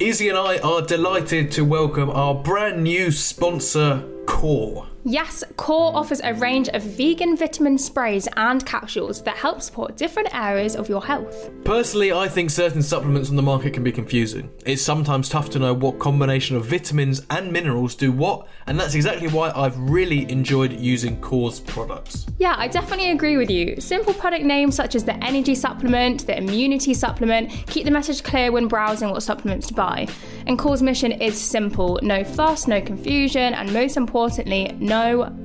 Izzy 0.00 0.28
and 0.28 0.38
I 0.38 0.58
are 0.58 0.80
delighted 0.80 1.50
to 1.52 1.64
welcome 1.64 2.08
our 2.08 2.32
brand 2.32 2.84
new 2.84 3.10
sponsor, 3.10 4.04
Core. 4.26 4.86
Yes, 5.08 5.42
Core 5.56 5.96
offers 5.96 6.20
a 6.22 6.34
range 6.34 6.68
of 6.68 6.82
vegan 6.82 7.34
vitamin 7.34 7.78
sprays 7.78 8.28
and 8.36 8.64
capsules 8.66 9.22
that 9.22 9.38
help 9.38 9.62
support 9.62 9.96
different 9.96 10.28
areas 10.34 10.76
of 10.76 10.90
your 10.90 11.02
health. 11.02 11.50
Personally, 11.64 12.12
I 12.12 12.28
think 12.28 12.50
certain 12.50 12.82
supplements 12.82 13.30
on 13.30 13.36
the 13.36 13.42
market 13.42 13.72
can 13.72 13.82
be 13.82 13.90
confusing. 13.90 14.50
It's 14.66 14.82
sometimes 14.82 15.30
tough 15.30 15.48
to 15.50 15.58
know 15.58 15.72
what 15.72 15.98
combination 15.98 16.56
of 16.56 16.66
vitamins 16.66 17.22
and 17.30 17.50
minerals 17.50 17.94
do 17.94 18.12
what, 18.12 18.48
and 18.66 18.78
that's 18.78 18.94
exactly 18.94 19.28
why 19.28 19.50
I've 19.56 19.78
really 19.78 20.30
enjoyed 20.30 20.78
using 20.78 21.18
Core's 21.22 21.60
products. 21.60 22.26
Yeah, 22.38 22.56
I 22.58 22.68
definitely 22.68 23.10
agree 23.10 23.38
with 23.38 23.50
you. 23.50 23.80
Simple 23.80 24.12
product 24.12 24.44
names 24.44 24.76
such 24.76 24.94
as 24.94 25.04
the 25.04 25.16
energy 25.24 25.54
supplement, 25.54 26.26
the 26.26 26.36
immunity 26.36 26.92
supplement, 26.92 27.50
keep 27.66 27.86
the 27.86 27.90
message 27.90 28.22
clear 28.22 28.52
when 28.52 28.68
browsing 28.68 29.08
what 29.08 29.22
supplements 29.22 29.68
to 29.68 29.74
buy. 29.74 30.06
And 30.46 30.58
Core's 30.58 30.82
mission 30.82 31.12
is 31.12 31.40
simple 31.40 31.98
no 32.02 32.24
fuss, 32.24 32.68
no 32.68 32.82
confusion, 32.82 33.54
and 33.54 33.72
most 33.72 33.96
importantly, 33.96 34.76
no 34.78 34.97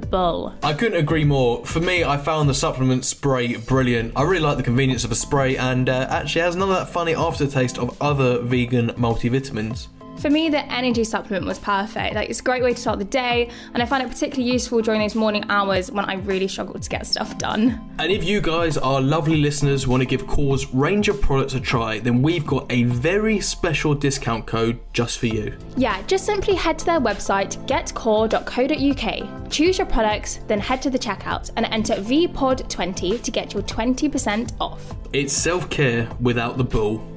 bull. 0.09 0.53
I 0.63 0.73
couldn't 0.73 0.99
agree 0.99 1.25
more. 1.25 1.65
For 1.65 1.79
me, 1.79 2.03
I 2.03 2.17
found 2.17 2.49
the 2.49 2.53
supplement 2.53 3.05
spray 3.05 3.55
brilliant. 3.55 4.13
I 4.15 4.23
really 4.23 4.39
like 4.39 4.57
the 4.57 4.63
convenience 4.63 5.03
of 5.03 5.11
a 5.11 5.15
spray, 5.15 5.57
and 5.57 5.89
uh, 5.89 6.07
actually 6.09 6.41
has 6.41 6.55
none 6.55 6.69
of 6.69 6.75
that 6.75 6.89
funny 6.89 7.15
aftertaste 7.15 7.77
of 7.77 7.99
other 8.01 8.39
vegan 8.41 8.89
multivitamins. 8.91 9.87
For 10.17 10.29
me, 10.29 10.49
the 10.49 10.63
energy 10.71 11.03
supplement 11.03 11.45
was 11.45 11.59
perfect. 11.59 12.15
Like 12.15 12.29
it's 12.29 12.39
a 12.39 12.43
great 12.43 12.63
way 12.63 12.73
to 12.73 12.79
start 12.79 12.99
the 12.99 13.05
day, 13.05 13.49
and 13.73 13.81
I 13.83 13.85
find 13.85 14.03
it 14.03 14.09
particularly 14.09 14.51
useful 14.51 14.81
during 14.81 15.01
those 15.01 15.15
morning 15.15 15.43
hours 15.49 15.91
when 15.91 16.05
I 16.05 16.15
really 16.15 16.47
struggle 16.47 16.79
to 16.79 16.89
get 16.89 17.05
stuff 17.05 17.37
done. 17.37 17.79
And 17.99 18.11
if 18.11 18.23
you 18.23 18.39
guys, 18.39 18.77
our 18.77 19.01
lovely 19.01 19.37
listeners, 19.37 19.87
want 19.87 20.01
to 20.01 20.05
give 20.05 20.25
Core's 20.27 20.73
range 20.73 21.09
of 21.09 21.21
products 21.21 21.53
a 21.55 21.59
try, 21.59 21.99
then 21.99 22.21
we've 22.21 22.45
got 22.45 22.71
a 22.71 22.83
very 22.83 23.39
special 23.39 23.93
discount 23.93 24.45
code 24.45 24.79
just 24.93 25.19
for 25.19 25.27
you. 25.27 25.57
Yeah, 25.77 26.01
just 26.07 26.25
simply 26.25 26.55
head 26.55 26.79
to 26.79 26.85
their 26.85 26.99
website, 26.99 27.57
getcore.co.uk, 27.67 29.51
choose 29.51 29.77
your 29.77 29.87
products, 29.87 30.39
then 30.47 30.59
head 30.59 30.81
to 30.83 30.89
the 30.89 30.99
checkout 30.99 31.51
and 31.57 31.65
enter 31.67 31.95
VPOD20 31.95 33.21
to 33.21 33.31
get 33.31 33.53
your 33.53 33.63
20% 33.63 34.53
off. 34.59 34.93
It's 35.11 35.33
self 35.33 35.69
care 35.69 36.09
without 36.19 36.57
the 36.57 36.63
bull. 36.63 37.12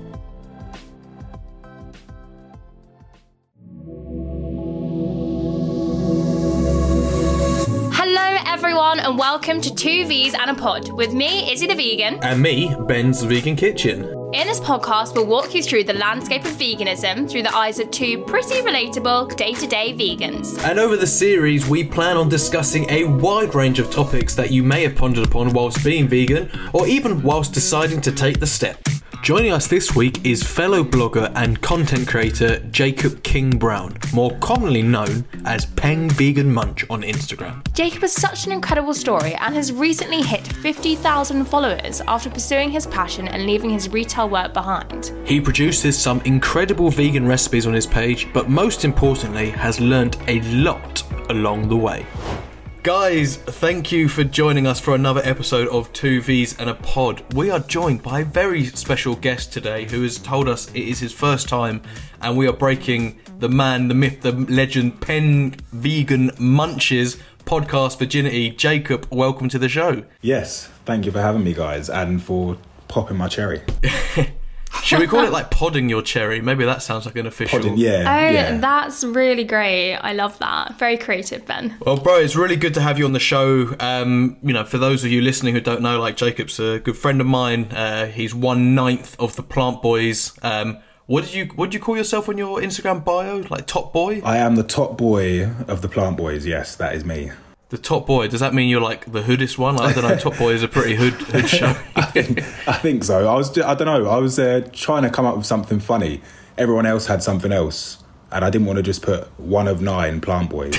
Everyone, 8.76 9.00
and 9.00 9.18
welcome 9.18 9.58
to 9.58 9.74
Two 9.74 10.04
V's 10.04 10.34
and 10.34 10.50
a 10.50 10.54
Pod 10.54 10.92
with 10.92 11.14
me, 11.14 11.50
Izzy 11.50 11.66
the 11.66 11.74
Vegan. 11.74 12.22
And 12.22 12.42
me, 12.42 12.76
Ben's 12.80 13.22
Vegan 13.22 13.56
Kitchen. 13.56 14.02
In 14.34 14.46
this 14.46 14.60
podcast, 14.60 15.14
we'll 15.14 15.24
walk 15.24 15.54
you 15.54 15.62
through 15.62 15.84
the 15.84 15.94
landscape 15.94 16.44
of 16.44 16.50
veganism 16.50 17.26
through 17.30 17.44
the 17.44 17.56
eyes 17.56 17.78
of 17.78 17.90
two 17.90 18.22
pretty 18.24 18.56
relatable 18.56 19.34
day 19.34 19.54
to 19.54 19.66
day 19.66 19.94
vegans. 19.94 20.62
And 20.62 20.78
over 20.78 20.98
the 20.98 21.06
series, 21.06 21.66
we 21.66 21.84
plan 21.84 22.18
on 22.18 22.28
discussing 22.28 22.84
a 22.90 23.04
wide 23.04 23.54
range 23.54 23.78
of 23.78 23.90
topics 23.90 24.34
that 24.34 24.50
you 24.50 24.62
may 24.62 24.82
have 24.82 24.94
pondered 24.94 25.26
upon 25.26 25.54
whilst 25.54 25.82
being 25.82 26.06
vegan, 26.06 26.50
or 26.74 26.86
even 26.86 27.22
whilst 27.22 27.54
deciding 27.54 28.02
to 28.02 28.12
take 28.12 28.40
the 28.40 28.46
step. 28.46 28.78
Joining 29.26 29.50
us 29.50 29.66
this 29.66 29.92
week 29.92 30.24
is 30.24 30.44
fellow 30.44 30.84
blogger 30.84 31.32
and 31.34 31.60
content 31.60 32.06
creator 32.06 32.60
Jacob 32.70 33.24
King 33.24 33.58
Brown, 33.58 33.96
more 34.14 34.30
commonly 34.38 34.82
known 34.82 35.24
as 35.44 35.66
Peng 35.66 36.08
Vegan 36.10 36.54
Munch 36.54 36.84
on 36.88 37.02
Instagram. 37.02 37.60
Jacob 37.74 38.02
has 38.02 38.12
such 38.12 38.46
an 38.46 38.52
incredible 38.52 38.94
story 38.94 39.34
and 39.34 39.52
has 39.56 39.72
recently 39.72 40.22
hit 40.22 40.46
50,000 40.46 41.44
followers 41.44 42.00
after 42.02 42.30
pursuing 42.30 42.70
his 42.70 42.86
passion 42.86 43.26
and 43.26 43.46
leaving 43.46 43.68
his 43.68 43.88
retail 43.88 44.28
work 44.28 44.54
behind. 44.54 45.10
He 45.24 45.40
produces 45.40 45.98
some 45.98 46.20
incredible 46.20 46.88
vegan 46.88 47.26
recipes 47.26 47.66
on 47.66 47.74
his 47.74 47.84
page, 47.84 48.32
but 48.32 48.48
most 48.48 48.84
importantly, 48.84 49.50
has 49.50 49.80
learnt 49.80 50.18
a 50.28 50.40
lot 50.52 51.02
along 51.30 51.68
the 51.68 51.76
way. 51.76 52.06
Guys, 52.86 53.34
thank 53.34 53.90
you 53.90 54.08
for 54.08 54.22
joining 54.22 54.64
us 54.64 54.78
for 54.78 54.94
another 54.94 55.20
episode 55.24 55.66
of 55.70 55.92
Two 55.92 56.20
V's 56.20 56.56
and 56.56 56.70
a 56.70 56.74
Pod. 56.76 57.20
We 57.34 57.50
are 57.50 57.58
joined 57.58 58.04
by 58.04 58.20
a 58.20 58.24
very 58.24 58.66
special 58.66 59.16
guest 59.16 59.52
today 59.52 59.86
who 59.86 60.04
has 60.04 60.18
told 60.18 60.48
us 60.48 60.70
it 60.70 60.84
is 60.84 61.00
his 61.00 61.12
first 61.12 61.48
time 61.48 61.82
and 62.22 62.36
we 62.36 62.46
are 62.46 62.52
breaking 62.52 63.18
the 63.40 63.48
man, 63.48 63.88
the 63.88 63.94
myth, 63.94 64.20
the 64.20 64.30
legend, 64.30 65.00
Peng 65.00 65.56
Vegan 65.72 66.30
Munch's 66.38 67.16
podcast 67.44 67.98
virginity. 67.98 68.50
Jacob, 68.50 69.08
welcome 69.10 69.48
to 69.48 69.58
the 69.58 69.68
show. 69.68 70.04
Yes, 70.20 70.68
thank 70.84 71.06
you 71.06 71.10
for 71.10 71.20
having 71.20 71.42
me, 71.42 71.54
guys, 71.54 71.90
and 71.90 72.22
for 72.22 72.56
popping 72.86 73.16
my 73.16 73.26
cherry. 73.26 73.62
Should 74.82 75.00
we 75.00 75.06
call 75.06 75.24
it 75.24 75.32
like 75.38 75.50
podding 75.50 75.88
your 75.88 76.02
cherry? 76.02 76.40
Maybe 76.40 76.64
that 76.64 76.82
sounds 76.82 77.06
like 77.06 77.16
an 77.16 77.26
official. 77.26 77.58
Podding, 77.58 77.76
yeah, 77.76 78.04
Oh, 78.06 78.30
yeah. 78.30 78.58
that's 78.58 79.02
really 79.04 79.44
great. 79.44 79.96
I 79.96 80.12
love 80.12 80.38
that. 80.38 80.78
Very 80.78 80.96
creative, 80.96 81.44
Ben. 81.46 81.76
Well, 81.80 81.96
bro, 81.96 82.16
it's 82.16 82.36
really 82.36 82.56
good 82.56 82.74
to 82.74 82.80
have 82.80 82.98
you 82.98 83.04
on 83.04 83.12
the 83.12 83.18
show. 83.20 83.74
Um, 83.80 84.36
you 84.42 84.52
know, 84.52 84.64
for 84.64 84.78
those 84.78 85.04
of 85.04 85.10
you 85.10 85.22
listening 85.22 85.54
who 85.54 85.60
don't 85.60 85.82
know, 85.82 85.98
like 86.00 86.16
Jacob's 86.16 86.60
a 86.60 86.78
good 86.80 86.96
friend 86.96 87.20
of 87.20 87.26
mine. 87.26 87.64
Uh, 87.72 88.06
he's 88.06 88.34
one 88.34 88.74
ninth 88.74 89.18
of 89.18 89.34
the 89.36 89.42
Plant 89.42 89.82
Boys. 89.82 90.32
Um, 90.42 90.78
what 91.06 91.24
did 91.24 91.34
you 91.34 91.46
what 91.54 91.66
did 91.66 91.74
you 91.74 91.80
call 91.80 91.96
yourself 91.96 92.28
on 92.28 92.36
your 92.36 92.58
Instagram 92.60 93.04
bio? 93.04 93.38
Like 93.48 93.66
top 93.66 93.92
boy? 93.92 94.20
I 94.24 94.38
am 94.38 94.56
the 94.56 94.64
top 94.64 94.96
boy 94.98 95.44
of 95.68 95.80
the 95.82 95.88
Plant 95.88 96.16
Boys. 96.16 96.44
Yes, 96.46 96.74
that 96.76 96.94
is 96.94 97.04
me. 97.04 97.30
The 97.70 97.78
top 97.78 98.06
boy. 98.06 98.28
Does 98.28 98.40
that 98.40 98.54
mean 98.54 98.68
you're 98.68 98.80
like 98.80 99.10
the 99.10 99.22
hoodest 99.22 99.58
one? 99.58 99.76
Like, 99.76 99.96
I 99.96 100.00
don't 100.00 100.08
know. 100.10 100.16
Top 100.16 100.38
boy 100.38 100.52
is 100.52 100.62
a 100.62 100.68
pretty 100.68 100.94
hood 100.94 101.12
hood 101.32 101.48
show. 101.48 101.74
I 101.96 102.78
think 102.80 103.02
so. 103.04 103.28
I 103.28 103.34
was. 103.34 103.50
ju- 103.50 103.64
I 103.64 103.74
don't 103.74 103.86
know. 103.86 104.08
I 104.08 104.18
was 104.18 104.38
uh, 104.38 104.68
trying 104.72 105.02
to 105.02 105.10
come 105.10 105.26
up 105.26 105.36
with 105.36 105.46
something 105.46 105.80
funny. 105.80 106.20
Everyone 106.56 106.86
else 106.86 107.06
had 107.06 107.22
something 107.24 107.50
else, 107.52 108.02
and 108.30 108.44
I 108.44 108.50
didn't 108.50 108.66
want 108.68 108.76
to 108.76 108.82
just 108.84 109.02
put 109.02 109.24
one 109.40 109.66
of 109.66 109.82
nine 109.82 110.20
Plant 110.20 110.48
Boys. 110.50 110.76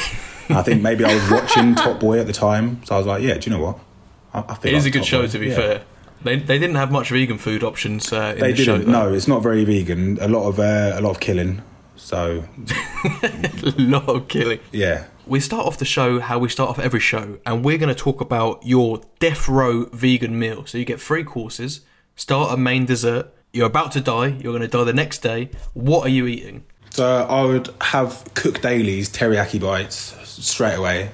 I 0.49 0.61
think 0.63 0.81
maybe 0.81 1.03
I 1.03 1.13
was 1.13 1.29
watching 1.31 1.75
Top 1.75 1.99
Boy 1.99 2.19
at 2.19 2.25
the 2.27 2.31
time, 2.33 2.81
so 2.85 2.95
I 2.95 2.97
was 2.99 3.07
like, 3.07 3.21
yeah. 3.21 3.37
Do 3.37 3.49
you 3.51 3.57
know 3.57 3.63
what? 3.63 3.79
I, 4.33 4.53
I 4.53 4.55
feel 4.55 4.73
it 4.73 4.77
is 4.77 4.85
like 4.85 4.91
a 4.91 4.93
good 4.93 4.99
Top 4.99 5.07
show, 5.09 5.21
Boy. 5.23 5.27
to 5.27 5.39
be 5.39 5.47
Yeah. 5.47 5.55
fair. 5.55 5.81
They, 6.23 6.37
they 6.37 6.57
didn't 6.57 6.77
have 6.77 6.91
much 6.91 7.09
vegan 7.09 7.37
food 7.37 7.63
options 7.63 8.11
uh, 8.11 8.33
in 8.35 8.39
They 8.41 8.53
the 8.53 8.63
show. 8.63 8.77
didn't. 8.77 8.91
No, 8.93 9.13
it's 9.13 9.27
not 9.27 9.43
very 9.43 9.65
vegan. 9.65 10.17
A 10.21 10.27
lot 10.29 10.47
of 10.47 10.57
uh, 10.59 10.93
a 10.95 11.01
lot 11.01 11.11
of 11.11 11.19
killing. 11.19 11.61
So 11.97 12.43
a 13.23 13.73
lot 13.77 14.07
of 14.07 14.27
killing. 14.27 14.59
yeah, 14.71 15.05
We 15.27 15.39
start 15.41 15.65
off 15.65 15.77
the 15.77 15.85
show 15.85 16.19
how 16.19 16.39
we 16.39 16.49
start 16.49 16.69
off 16.69 16.79
every 16.79 16.99
show, 16.99 17.39
and 17.45 17.63
we're 17.65 17.77
going 17.77 17.93
to 17.93 18.01
talk 18.01 18.21
about 18.21 18.65
your 18.65 19.01
death 19.19 19.47
row 19.49 19.85
vegan 19.91 20.37
meal. 20.39 20.65
So 20.65 20.77
you 20.77 20.85
get 20.85 21.01
three 21.01 21.23
courses, 21.23 21.81
starter, 22.15 22.55
main, 22.57 22.85
dessert. 22.85 23.33
You're 23.51 23.67
about 23.67 23.91
to 23.93 24.01
die. 24.01 24.27
You're 24.27 24.53
going 24.53 24.61
to 24.61 24.67
die 24.67 24.83
the 24.85 24.93
next 24.93 25.19
day. 25.19 25.49
What 25.73 26.05
are 26.05 26.09
you 26.09 26.27
eating? 26.27 26.63
So 26.91 27.25
I 27.29 27.43
would 27.43 27.69
have 27.81 28.23
Cook 28.35 28.61
Daily's 28.61 29.09
teriyaki 29.09 29.59
bites 29.61 30.15
straight 30.27 30.75
away. 30.75 31.11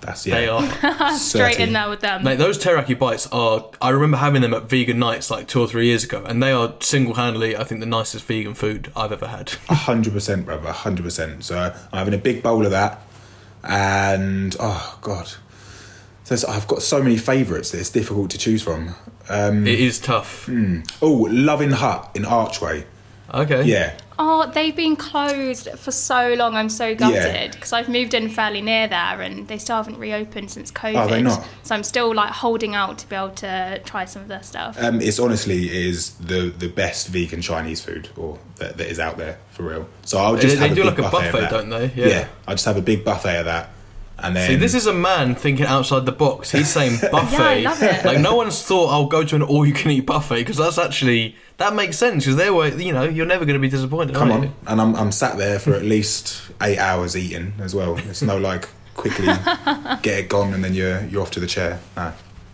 That's 0.00 0.26
yeah. 0.26 0.34
They 0.36 0.48
are, 0.48 0.62
Straight 1.18 1.52
Certain. 1.56 1.60
in 1.68 1.72
there 1.74 1.90
with 1.90 2.00
them. 2.00 2.24
mate. 2.24 2.36
Those 2.38 2.58
teriyaki 2.58 2.98
bites 2.98 3.26
are. 3.30 3.70
I 3.82 3.90
remember 3.90 4.16
having 4.16 4.40
them 4.40 4.54
at 4.54 4.70
vegan 4.70 4.98
nights 4.98 5.30
like 5.30 5.46
two 5.48 5.60
or 5.60 5.66
three 5.66 5.86
years 5.86 6.02
ago, 6.04 6.24
and 6.24 6.42
they 6.42 6.52
are 6.52 6.74
single-handedly, 6.80 7.56
I 7.58 7.64
think, 7.64 7.80
the 7.80 7.86
nicest 7.86 8.24
vegan 8.24 8.54
food 8.54 8.90
I've 8.96 9.12
ever 9.12 9.26
had. 9.26 9.52
A 9.68 9.74
hundred 9.74 10.14
percent, 10.14 10.46
brother. 10.46 10.68
a 10.68 10.72
hundred 10.72 11.02
percent. 11.02 11.44
So 11.44 11.58
I'm 11.92 11.98
having 11.98 12.14
a 12.14 12.18
big 12.18 12.42
bowl 12.42 12.64
of 12.64 12.70
that, 12.70 13.02
and 13.64 14.56
oh 14.60 14.98
god, 15.02 15.32
so 16.24 16.36
I've 16.48 16.66
got 16.66 16.82
so 16.82 17.02
many 17.02 17.16
favourites 17.16 17.70
that 17.72 17.78
it's 17.78 17.90
difficult 17.90 18.30
to 18.30 18.38
choose 18.38 18.62
from. 18.62 18.94
Um, 19.28 19.66
It 19.66 19.78
is 19.80 19.98
tough. 19.98 20.48
oh, 21.02 21.26
Loving 21.30 21.70
Hut 21.72 22.10
in 22.14 22.24
Archway. 22.24 22.84
Okay. 23.32 23.62
Yeah, 23.62 23.96
Oh, 24.22 24.50
they've 24.52 24.76
been 24.76 24.96
closed 24.96 25.70
for 25.78 25.90
so 25.90 26.34
long. 26.34 26.54
I'm 26.54 26.68
so 26.68 26.94
gutted 26.94 27.52
because 27.52 27.72
I've 27.72 27.88
moved 27.88 28.12
in 28.12 28.28
fairly 28.28 28.60
near 28.60 28.86
there 28.86 29.22
and 29.22 29.48
they 29.48 29.56
still 29.56 29.76
haven't 29.76 29.98
reopened 29.98 30.50
since 30.50 30.70
COVID. 30.70 30.96
Oh, 31.02 31.08
they 31.08 31.22
not? 31.22 31.46
So 31.62 31.74
I'm 31.74 31.82
still 31.82 32.14
like 32.14 32.30
holding 32.30 32.74
out 32.74 32.98
to 32.98 33.08
be 33.08 33.16
able 33.16 33.30
to 33.30 33.80
try 33.86 34.04
some 34.04 34.20
of 34.22 34.28
their 34.28 34.42
stuff. 34.42 34.76
um, 34.78 35.00
it's 35.00 35.18
honestly 35.18 35.64
it 35.68 35.72
is 35.86 36.10
the 36.16 36.52
the 36.58 36.68
best 36.68 37.08
vegan 37.08 37.40
Chinese 37.40 37.80
food 37.82 38.10
or 38.16 38.38
that, 38.56 38.76
that 38.76 38.88
is 38.88 39.00
out 39.00 39.16
there 39.16 39.38
for 39.52 39.62
real. 39.62 39.88
So 40.04 40.18
I'll 40.18 40.36
just 40.36 40.56
They- 40.56 40.60
they 40.60 40.68
have 40.68 40.76
do 40.76 40.82
a 40.82 40.90
big 40.90 40.98
like 40.98 41.08
a 41.08 41.10
buffet, 41.10 41.26
of 41.28 41.32
buffet, 41.32 41.50
don't 41.50 41.70
they? 41.70 41.90
Yeah. 42.10 42.28
I 42.46 42.52
just 42.52 42.66
have 42.66 42.76
a 42.76 42.82
big 42.82 43.04
buffet 43.04 43.38
of 43.38 43.44
that, 43.46 43.70
and 44.22 44.36
then 44.36 44.48
See, 44.48 44.56
this 44.56 44.74
is 44.74 44.86
a 44.86 44.92
man 44.92 45.34
thinking 45.34 45.66
outside 45.66 46.06
the 46.06 46.12
box. 46.12 46.50
He's 46.52 46.68
saying 46.72 46.98
buffet. 47.10 47.62
love 47.62 47.82
it. 47.82 48.04
Like 48.04 48.18
no 48.20 48.34
one's 48.36 48.62
thought 48.62 48.88
I'll 48.90 49.06
go 49.06 49.24
to 49.24 49.36
an 49.36 49.42
all-you-can-eat 49.42 50.06
buffet 50.06 50.36
because 50.36 50.56
that's 50.58 50.78
actually 50.78 51.36
that 51.58 51.74
makes 51.74 51.96
sense 51.98 52.24
because 52.24 52.36
there 52.36 52.52
were 52.54 52.68
you 52.68 52.92
know 52.92 53.04
you're 53.04 53.26
never 53.26 53.44
going 53.44 53.54
to 53.54 53.60
be 53.60 53.68
disappointed. 53.68 54.14
Come 54.14 54.30
on, 54.32 54.42
you? 54.44 54.52
and 54.66 54.80
I'm 54.80 54.94
I'm 54.96 55.12
sat 55.12 55.36
there 55.38 55.58
for 55.58 55.72
at 55.74 55.82
least 55.82 56.42
eight 56.62 56.78
hours 56.78 57.16
eating 57.16 57.54
as 57.60 57.74
well. 57.74 57.96
It's 57.98 58.22
no 58.22 58.38
like 58.38 58.68
quickly 58.94 59.26
get 60.02 60.18
it 60.18 60.28
gone 60.28 60.52
and 60.54 60.62
then 60.62 60.74
you're 60.74 61.04
you're 61.06 61.22
off 61.22 61.30
to 61.32 61.40
the 61.40 61.46
chair. 61.46 61.80
No, 61.96 62.12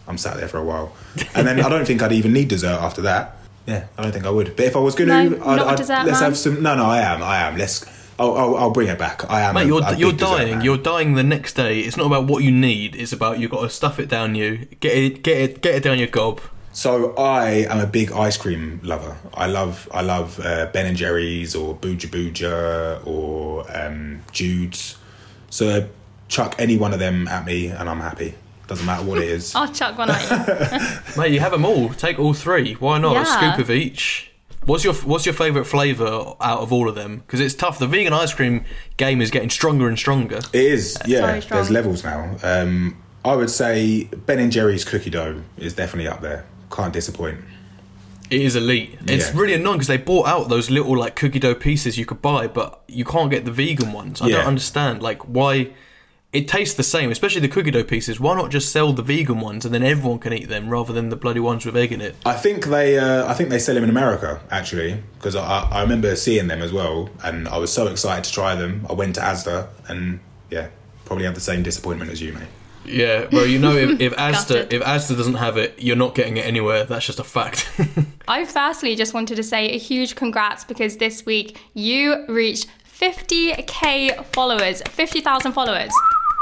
I'm 0.08 0.18
sat 0.18 0.36
there 0.36 0.48
for 0.48 0.58
a 0.58 0.64
while, 0.64 0.94
and 1.34 1.46
then 1.46 1.60
I 1.60 1.68
don't 1.68 1.84
think 1.84 2.00
I'd 2.02 2.12
even 2.12 2.32
need 2.32 2.48
dessert 2.48 2.80
after 2.80 3.02
that. 3.02 3.36
Yeah, 3.66 3.86
I 3.98 4.02
don't 4.04 4.12
think 4.12 4.24
I 4.26 4.30
would. 4.30 4.54
But 4.54 4.66
if 4.66 4.76
I 4.76 4.78
was 4.78 4.94
going 4.94 5.08
to, 5.08 5.38
No, 5.40 5.68
a 5.68 5.74
dessert 5.74 6.04
let's 6.06 6.20
man? 6.20 6.30
have 6.30 6.38
some. 6.38 6.62
No, 6.62 6.76
no, 6.76 6.84
I 6.84 6.98
am. 7.00 7.20
I 7.20 7.38
am. 7.38 7.56
Let's. 7.58 7.84
I'll, 8.18 8.36
I'll, 8.36 8.56
I'll 8.56 8.70
bring 8.70 8.88
it 8.88 8.98
back. 8.98 9.28
I 9.30 9.42
am. 9.42 9.54
Mate, 9.54 9.66
you're 9.66 9.82
a 9.82 9.90
big 9.90 9.98
you're 9.98 10.12
dying. 10.12 10.56
man. 10.56 10.64
You're 10.64 10.78
dying 10.78 11.14
the 11.14 11.22
next 11.22 11.54
day. 11.54 11.80
It's 11.80 11.96
not 11.96 12.06
about 12.06 12.24
what 12.26 12.42
you 12.42 12.50
need. 12.50 12.96
It's 12.96 13.12
about 13.12 13.38
you've 13.38 13.50
got 13.50 13.62
to 13.62 13.70
stuff 13.70 13.98
it 13.98 14.08
down 14.08 14.34
you. 14.34 14.66
Get 14.80 14.96
it 14.96 15.22
get 15.22 15.36
it 15.38 15.62
get 15.62 15.74
it 15.76 15.82
down 15.82 15.98
your 15.98 16.08
gob. 16.08 16.40
So 16.72 17.14
I 17.14 17.66
am 17.70 17.78
a 17.78 17.86
big 17.86 18.12
ice 18.12 18.36
cream 18.36 18.80
lover. 18.82 19.16
I 19.34 19.46
love 19.46 19.88
I 19.92 20.02
love 20.02 20.40
uh, 20.40 20.66
Ben 20.72 20.86
and 20.86 20.96
Jerry's 20.96 21.54
or 21.54 21.74
Booja 21.74 22.06
Booja 22.08 23.06
or 23.06 23.64
um, 23.74 24.22
Jude's. 24.32 24.96
So 25.50 25.88
chuck 26.28 26.54
any 26.58 26.76
one 26.76 26.92
of 26.92 26.98
them 26.98 27.28
at 27.28 27.44
me 27.46 27.68
and 27.68 27.88
I'm 27.88 28.00
happy. 28.00 28.34
Doesn't 28.66 28.84
matter 28.84 29.04
what 29.04 29.18
it 29.18 29.28
is. 29.28 29.54
I'll 29.54 29.72
chuck 29.72 29.96
one 29.96 30.10
at 30.10 30.22
you. 31.16 31.16
Mate, 31.22 31.32
you 31.32 31.40
have 31.40 31.52
them 31.52 31.64
all. 31.64 31.90
Take 31.90 32.18
all 32.18 32.34
three. 32.34 32.74
Why 32.74 32.98
not? 32.98 33.16
A 33.16 33.24
scoop 33.24 33.58
of 33.58 33.70
each. 33.70 34.32
What's 34.66 34.84
your 34.84 34.94
What's 34.94 35.24
your 35.24 35.32
favourite 35.34 35.66
flavour 35.66 36.34
out 36.40 36.58
of 36.60 36.72
all 36.72 36.88
of 36.88 36.94
them? 36.94 37.18
Because 37.18 37.40
it's 37.40 37.54
tough. 37.54 37.78
The 37.78 37.86
vegan 37.86 38.12
ice 38.12 38.34
cream 38.34 38.64
game 38.96 39.20
is 39.22 39.30
getting 39.30 39.50
stronger 39.50 39.88
and 39.88 39.98
stronger. 39.98 40.38
It 40.52 40.54
is, 40.54 40.98
yeah. 41.06 41.24
very 41.24 41.40
strong. 41.40 41.58
There's 41.58 41.70
levels 41.70 42.02
now. 42.04 42.36
Um, 42.42 43.00
I 43.24 43.34
would 43.36 43.50
say 43.50 44.04
Ben 44.26 44.38
and 44.38 44.50
Jerry's 44.52 44.84
cookie 44.84 45.10
dough 45.10 45.42
is 45.56 45.72
definitely 45.74 46.08
up 46.08 46.20
there. 46.20 46.44
Can't 46.70 46.92
disappoint. 46.92 47.38
It 48.28 48.40
is 48.42 48.56
elite. 48.56 48.98
It's 49.06 49.32
Yeah. 49.32 49.40
really 49.40 49.54
annoying 49.54 49.76
because 49.78 49.86
they 49.86 49.98
bought 49.98 50.26
out 50.26 50.48
those 50.48 50.68
little 50.68 50.96
like 50.98 51.14
cookie 51.14 51.38
dough 51.38 51.54
pieces 51.54 51.96
you 51.96 52.04
could 52.04 52.20
buy, 52.20 52.48
but 52.48 52.82
you 52.88 53.04
can't 53.04 53.30
get 53.30 53.44
the 53.44 53.52
vegan 53.52 53.92
ones. 53.92 54.20
I 54.20 54.26
Yeah. 54.26 54.38
don't 54.38 54.46
understand. 54.46 55.00
Like 55.00 55.22
why? 55.22 55.68
It 56.36 56.48
tastes 56.48 56.74
the 56.74 56.82
same, 56.82 57.10
especially 57.10 57.40
the 57.40 57.48
cookie 57.48 57.70
dough 57.70 57.82
pieces. 57.82 58.20
Why 58.20 58.34
not 58.34 58.50
just 58.50 58.70
sell 58.70 58.92
the 58.92 59.02
vegan 59.02 59.40
ones 59.40 59.64
and 59.64 59.74
then 59.74 59.82
everyone 59.82 60.18
can 60.18 60.34
eat 60.34 60.50
them 60.50 60.68
rather 60.68 60.92
than 60.92 61.08
the 61.08 61.16
bloody 61.16 61.40
ones 61.40 61.64
with 61.64 61.74
egg 61.74 61.92
in 61.92 62.02
it? 62.02 62.14
I 62.26 62.34
think 62.34 62.66
they, 62.66 62.98
uh, 62.98 63.26
I 63.26 63.32
think 63.32 63.48
they 63.48 63.58
sell 63.58 63.74
them 63.74 63.84
in 63.84 63.88
America 63.88 64.42
actually, 64.50 65.02
because 65.14 65.34
I, 65.34 65.62
I 65.62 65.80
remember 65.80 66.14
seeing 66.14 66.48
them 66.48 66.60
as 66.60 66.74
well, 66.74 67.08
and 67.24 67.48
I 67.48 67.56
was 67.56 67.72
so 67.72 67.86
excited 67.86 68.24
to 68.24 68.32
try 68.32 68.54
them. 68.54 68.84
I 68.90 68.92
went 68.92 69.14
to 69.14 69.22
Asda, 69.22 69.68
and 69.88 70.20
yeah, 70.50 70.68
probably 71.06 71.24
had 71.24 71.34
the 71.34 71.40
same 71.40 71.62
disappointment 71.62 72.10
as 72.10 72.20
you, 72.20 72.34
mate. 72.34 72.48
Yeah, 72.84 73.28
well, 73.32 73.46
you 73.46 73.58
know, 73.58 73.74
if, 73.74 73.98
if 73.98 74.12
Asda 74.16 74.70
if 74.70 74.82
Asda 74.82 75.16
doesn't 75.16 75.36
have 75.36 75.56
it, 75.56 75.74
you're 75.78 75.96
not 75.96 76.14
getting 76.14 76.36
it 76.36 76.44
anywhere. 76.44 76.84
That's 76.84 77.06
just 77.06 77.18
a 77.18 77.24
fact. 77.24 77.66
I 78.28 78.44
firstly 78.44 78.94
just 78.94 79.14
wanted 79.14 79.36
to 79.36 79.42
say 79.42 79.70
a 79.70 79.78
huge 79.78 80.16
congrats 80.16 80.64
because 80.64 80.98
this 80.98 81.24
week 81.24 81.58
you 81.72 82.26
reached 82.28 82.66
50k 82.86 84.22
followers, 84.26 84.82
50,000 84.82 85.52
followers. 85.52 85.92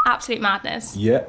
Absolute 0.05 0.41
madness. 0.41 0.97
Yeah, 0.97 1.25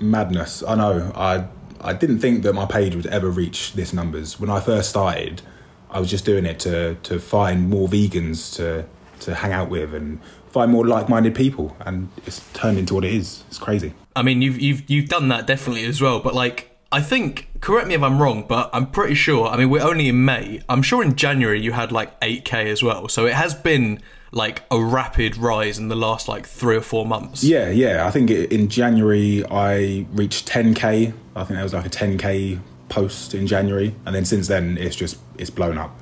madness. 0.00 0.62
I 0.66 0.74
know. 0.74 1.12
I 1.14 1.46
I 1.80 1.92
didn't 1.92 2.18
think 2.18 2.42
that 2.42 2.52
my 2.54 2.66
page 2.66 2.94
would 2.94 3.06
ever 3.06 3.30
reach 3.30 3.72
this 3.74 3.92
numbers 3.92 4.38
when 4.40 4.50
I 4.50 4.60
first 4.60 4.90
started. 4.90 5.42
I 5.90 6.00
was 6.00 6.10
just 6.10 6.24
doing 6.24 6.44
it 6.44 6.58
to 6.60 6.96
to 6.96 7.18
find 7.18 7.68
more 7.68 7.88
vegans 7.88 8.54
to 8.56 8.84
to 9.20 9.34
hang 9.34 9.52
out 9.52 9.68
with 9.70 9.94
and 9.94 10.20
find 10.50 10.70
more 10.70 10.86
like-minded 10.86 11.34
people, 11.34 11.76
and 11.80 12.08
it's 12.26 12.40
turned 12.52 12.78
into 12.78 12.94
what 12.94 13.04
it 13.04 13.12
is. 13.12 13.44
It's 13.48 13.58
crazy. 13.58 13.94
I 14.16 14.22
mean, 14.22 14.42
you've 14.42 14.60
you've 14.60 14.88
you've 14.90 15.08
done 15.08 15.28
that 15.28 15.46
definitely 15.46 15.84
as 15.84 16.00
well, 16.00 16.20
but 16.20 16.34
like. 16.34 16.66
I 16.90 17.02
think, 17.02 17.50
correct 17.60 17.86
me 17.86 17.94
if 17.94 18.02
I'm 18.02 18.18
wrong, 18.18 18.46
but 18.48 18.70
I'm 18.72 18.86
pretty 18.90 19.14
sure. 19.14 19.48
I 19.48 19.58
mean, 19.58 19.68
we're 19.68 19.82
only 19.82 20.08
in 20.08 20.24
May. 20.24 20.62
I'm 20.70 20.80
sure 20.80 21.02
in 21.02 21.16
January 21.16 21.60
you 21.60 21.72
had 21.72 21.92
like 21.92 22.18
8k 22.22 22.64
as 22.64 22.82
well. 22.82 23.08
So 23.08 23.26
it 23.26 23.34
has 23.34 23.52
been 23.52 24.00
like 24.30 24.62
a 24.70 24.80
rapid 24.80 25.36
rise 25.36 25.78
in 25.78 25.88
the 25.88 25.96
last 25.96 26.28
like 26.28 26.46
three 26.46 26.76
or 26.76 26.80
four 26.80 27.06
months. 27.06 27.42
Yeah, 27.42 27.70
yeah. 27.70 28.06
I 28.06 28.10
think 28.10 28.30
it, 28.30 28.52
in 28.52 28.68
January 28.68 29.44
I 29.50 30.06
reached 30.12 30.48
10k. 30.48 31.12
I 31.34 31.44
think 31.44 31.48
there 31.50 31.62
was 31.62 31.74
like 31.74 31.86
a 31.86 31.90
10k 31.90 32.60
post 32.88 33.34
in 33.34 33.46
January, 33.46 33.94
and 34.06 34.14
then 34.14 34.24
since 34.24 34.48
then 34.48 34.78
it's 34.78 34.96
just 34.96 35.18
it's 35.36 35.50
blown 35.50 35.78
up. 35.78 35.96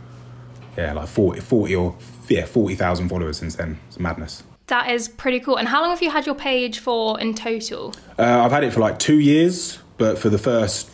Yeah, 0.77 0.93
like 0.93 1.09
40, 1.09 1.41
40 1.41 1.75
or 1.75 1.97
yeah, 2.29 2.45
forty 2.45 2.75
thousand 2.75 3.09
followers 3.09 3.39
since 3.39 3.57
then. 3.57 3.79
It's 3.89 3.99
madness. 3.99 4.43
That 4.67 4.91
is 4.91 5.09
pretty 5.09 5.41
cool. 5.41 5.57
And 5.57 5.69
how 5.69 5.81
long 5.81 5.91
have 5.91 6.03
you 6.03 6.11
had 6.11 6.27
your 6.27 6.35
page 6.35 6.81
for 6.81 7.19
in 7.21 7.35
total? 7.35 7.95
Uh, 8.19 8.43
I've 8.45 8.51
had 8.51 8.65
it 8.65 8.73
for 8.73 8.81
like 8.81 8.99
two 8.99 9.21
years, 9.21 9.79
but 9.97 10.19
for 10.19 10.29
the 10.29 10.39
first 10.39 10.91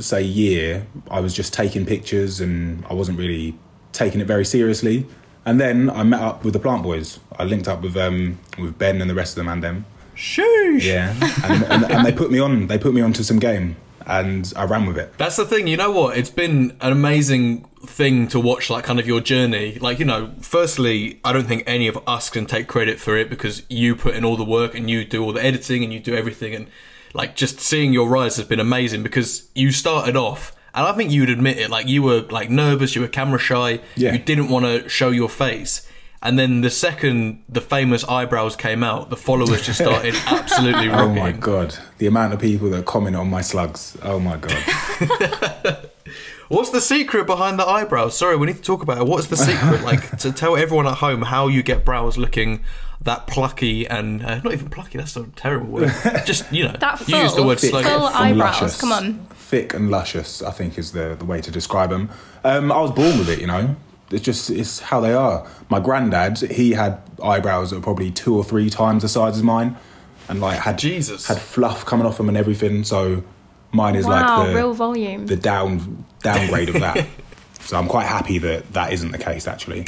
say 0.00 0.22
year, 0.22 0.86
I 1.10 1.20
was 1.20 1.34
just 1.34 1.52
taking 1.52 1.86
pictures 1.86 2.40
and 2.40 2.84
I 2.86 2.94
wasn't 2.94 3.18
really 3.18 3.56
taking 3.92 4.20
it 4.20 4.26
very 4.26 4.44
seriously. 4.44 5.06
And 5.44 5.60
then 5.60 5.90
I 5.90 6.02
met 6.02 6.20
up 6.20 6.44
with 6.44 6.52
the 6.52 6.60
Plant 6.60 6.82
Boys. 6.82 7.20
I 7.38 7.44
linked 7.44 7.68
up 7.68 7.82
with 7.82 7.96
um 7.96 8.38
with 8.58 8.78
Ben 8.78 9.00
and 9.00 9.08
the 9.08 9.14
rest 9.14 9.32
of 9.32 9.36
them 9.36 9.48
and 9.48 9.62
them. 9.62 9.86
Sheesh. 10.16 10.82
Yeah, 10.82 11.14
and, 11.44 11.62
and, 11.64 11.92
and 11.92 12.06
they 12.06 12.12
put 12.12 12.30
me 12.30 12.40
on. 12.40 12.66
They 12.66 12.78
put 12.78 12.92
me 12.92 13.00
onto 13.00 13.22
some 13.22 13.38
game, 13.38 13.76
and 14.04 14.52
I 14.56 14.64
ran 14.64 14.84
with 14.86 14.98
it. 14.98 15.16
That's 15.16 15.36
the 15.36 15.44
thing, 15.44 15.68
you 15.68 15.76
know 15.76 15.92
what? 15.92 16.18
It's 16.18 16.30
been 16.30 16.76
an 16.80 16.90
amazing 16.90 17.64
thing 17.86 18.26
to 18.28 18.40
watch, 18.40 18.68
like, 18.68 18.82
kind 18.84 18.98
of 18.98 19.06
your 19.06 19.20
journey. 19.20 19.78
Like, 19.78 20.00
you 20.00 20.04
know, 20.04 20.32
firstly, 20.40 21.20
I 21.24 21.32
don't 21.32 21.46
think 21.46 21.62
any 21.66 21.86
of 21.86 21.98
us 22.08 22.30
can 22.30 22.46
take 22.46 22.66
credit 22.66 22.98
for 22.98 23.16
it 23.16 23.30
because 23.30 23.62
you 23.68 23.94
put 23.94 24.16
in 24.16 24.24
all 24.24 24.36
the 24.36 24.44
work 24.44 24.74
and 24.74 24.90
you 24.90 25.04
do 25.04 25.22
all 25.22 25.32
the 25.32 25.44
editing 25.44 25.84
and 25.84 25.92
you 25.92 26.00
do 26.00 26.16
everything. 26.16 26.52
And, 26.52 26.66
like, 27.14 27.36
just 27.36 27.60
seeing 27.60 27.92
your 27.92 28.08
rise 28.08 28.36
has 28.38 28.46
been 28.46 28.58
amazing 28.58 29.04
because 29.04 29.48
you 29.54 29.70
started 29.70 30.16
off, 30.16 30.56
and 30.78 30.86
I 30.86 30.92
think 30.92 31.10
you'd 31.10 31.30
admit 31.30 31.58
it, 31.58 31.70
like, 31.70 31.86
you 31.88 32.02
were, 32.02 32.20
like, 32.30 32.48
nervous, 32.50 32.94
you 32.94 33.00
were 33.02 33.08
camera 33.08 33.38
shy, 33.38 33.80
Yeah. 33.96 34.12
you 34.12 34.18
didn't 34.18 34.48
want 34.48 34.64
to 34.64 34.88
show 34.88 35.10
your 35.10 35.28
face. 35.28 35.86
And 36.20 36.36
then 36.36 36.62
the 36.62 36.70
second 36.70 37.44
the 37.48 37.60
famous 37.60 38.02
eyebrows 38.04 38.56
came 38.56 38.82
out, 38.82 39.08
the 39.08 39.16
followers 39.16 39.64
just 39.64 39.78
started 39.78 40.14
absolutely 40.26 40.90
Oh 40.90 41.08
my 41.10 41.30
god, 41.30 41.76
the 41.98 42.06
amount 42.08 42.34
of 42.34 42.40
people 42.40 42.68
that 42.70 42.86
comment 42.86 43.14
on 43.14 43.30
my 43.30 43.40
slugs. 43.40 43.96
Oh 44.02 44.18
my 44.18 44.36
god. 44.36 44.56
What's 46.48 46.70
the 46.70 46.80
secret 46.80 47.26
behind 47.26 47.58
the 47.58 47.66
eyebrows? 47.66 48.16
Sorry, 48.16 48.34
we 48.36 48.46
need 48.46 48.56
to 48.56 48.62
talk 48.62 48.82
about 48.82 48.98
it. 48.98 49.06
What's 49.06 49.26
the 49.28 49.36
secret? 49.36 49.82
like 49.82 50.16
to 50.24 50.32
tell 50.32 50.56
everyone 50.56 50.86
at 50.86 50.94
home 50.98 51.22
how 51.22 51.46
you 51.46 51.62
get 51.62 51.84
brows 51.84 52.16
looking 52.18 52.64
that 53.02 53.26
plucky 53.28 53.86
and 53.86 54.24
uh, 54.24 54.40
not 54.40 54.52
even 54.52 54.70
plucky. 54.70 54.98
That's 54.98 55.14
a 55.16 55.24
terrible 55.36 55.66
word. 55.68 55.92
Just 56.24 56.50
you 56.52 56.64
know, 56.64 56.72
That 56.80 57.06
you 57.06 57.16
use 57.16 57.32
the 57.32 57.38
full- 57.38 57.46
word 57.46 57.60
Thick. 57.60 57.70
slowly. 57.70 57.84
full 57.84 58.06
eyebrows, 58.06 58.60
luscious. 58.60 58.80
come 58.80 58.92
on. 58.92 59.26
Thick 59.48 59.72
and 59.74 59.90
luscious, 59.90 60.42
I 60.42 60.50
think, 60.50 60.76
is 60.78 60.92
the, 60.92 61.16
the 61.18 61.24
way 61.24 61.40
to 61.40 61.50
describe 61.50 61.88
them. 61.90 62.10
Um, 62.44 62.70
I 62.70 62.80
was 62.80 62.90
born 62.90 63.18
with 63.18 63.28
it, 63.30 63.40
you 63.40 63.46
know. 63.46 63.76
It's 64.10 64.22
just 64.22 64.50
it's 64.50 64.80
how 64.80 65.00
they 65.00 65.12
are. 65.14 65.46
My 65.70 65.80
granddad, 65.80 66.38
he 66.38 66.72
had 66.72 67.00
eyebrows 67.22 67.70
that 67.70 67.76
were 67.76 67.82
probably 67.82 68.10
two 68.10 68.36
or 68.36 68.44
three 68.44 68.68
times 68.70 69.02
the 69.02 69.08
size 69.08 69.36
as 69.36 69.42
mine, 69.42 69.76
and 70.28 70.40
like 70.40 70.58
had 70.60 70.78
Jesus. 70.78 71.26
had 71.28 71.38
fluff 71.38 71.84
coming 71.86 72.06
off 72.06 72.16
them 72.18 72.28
and 72.28 72.36
everything. 72.36 72.84
So 72.84 73.22
mine 73.72 73.96
is 73.96 74.06
Wow, 74.06 74.38
like 74.40 74.48
the 74.48 74.54
real 74.54 74.74
volume. 74.74 75.26
the 75.26 75.36
down 75.36 76.04
downgrade 76.22 76.68
of 76.70 76.80
that. 76.80 77.06
So 77.68 77.76
I'm 77.78 77.86
quite 77.86 78.06
happy 78.06 78.38
that 78.38 78.72
that 78.72 78.94
isn't 78.94 79.10
the 79.12 79.18
case 79.18 79.46
actually. 79.46 79.84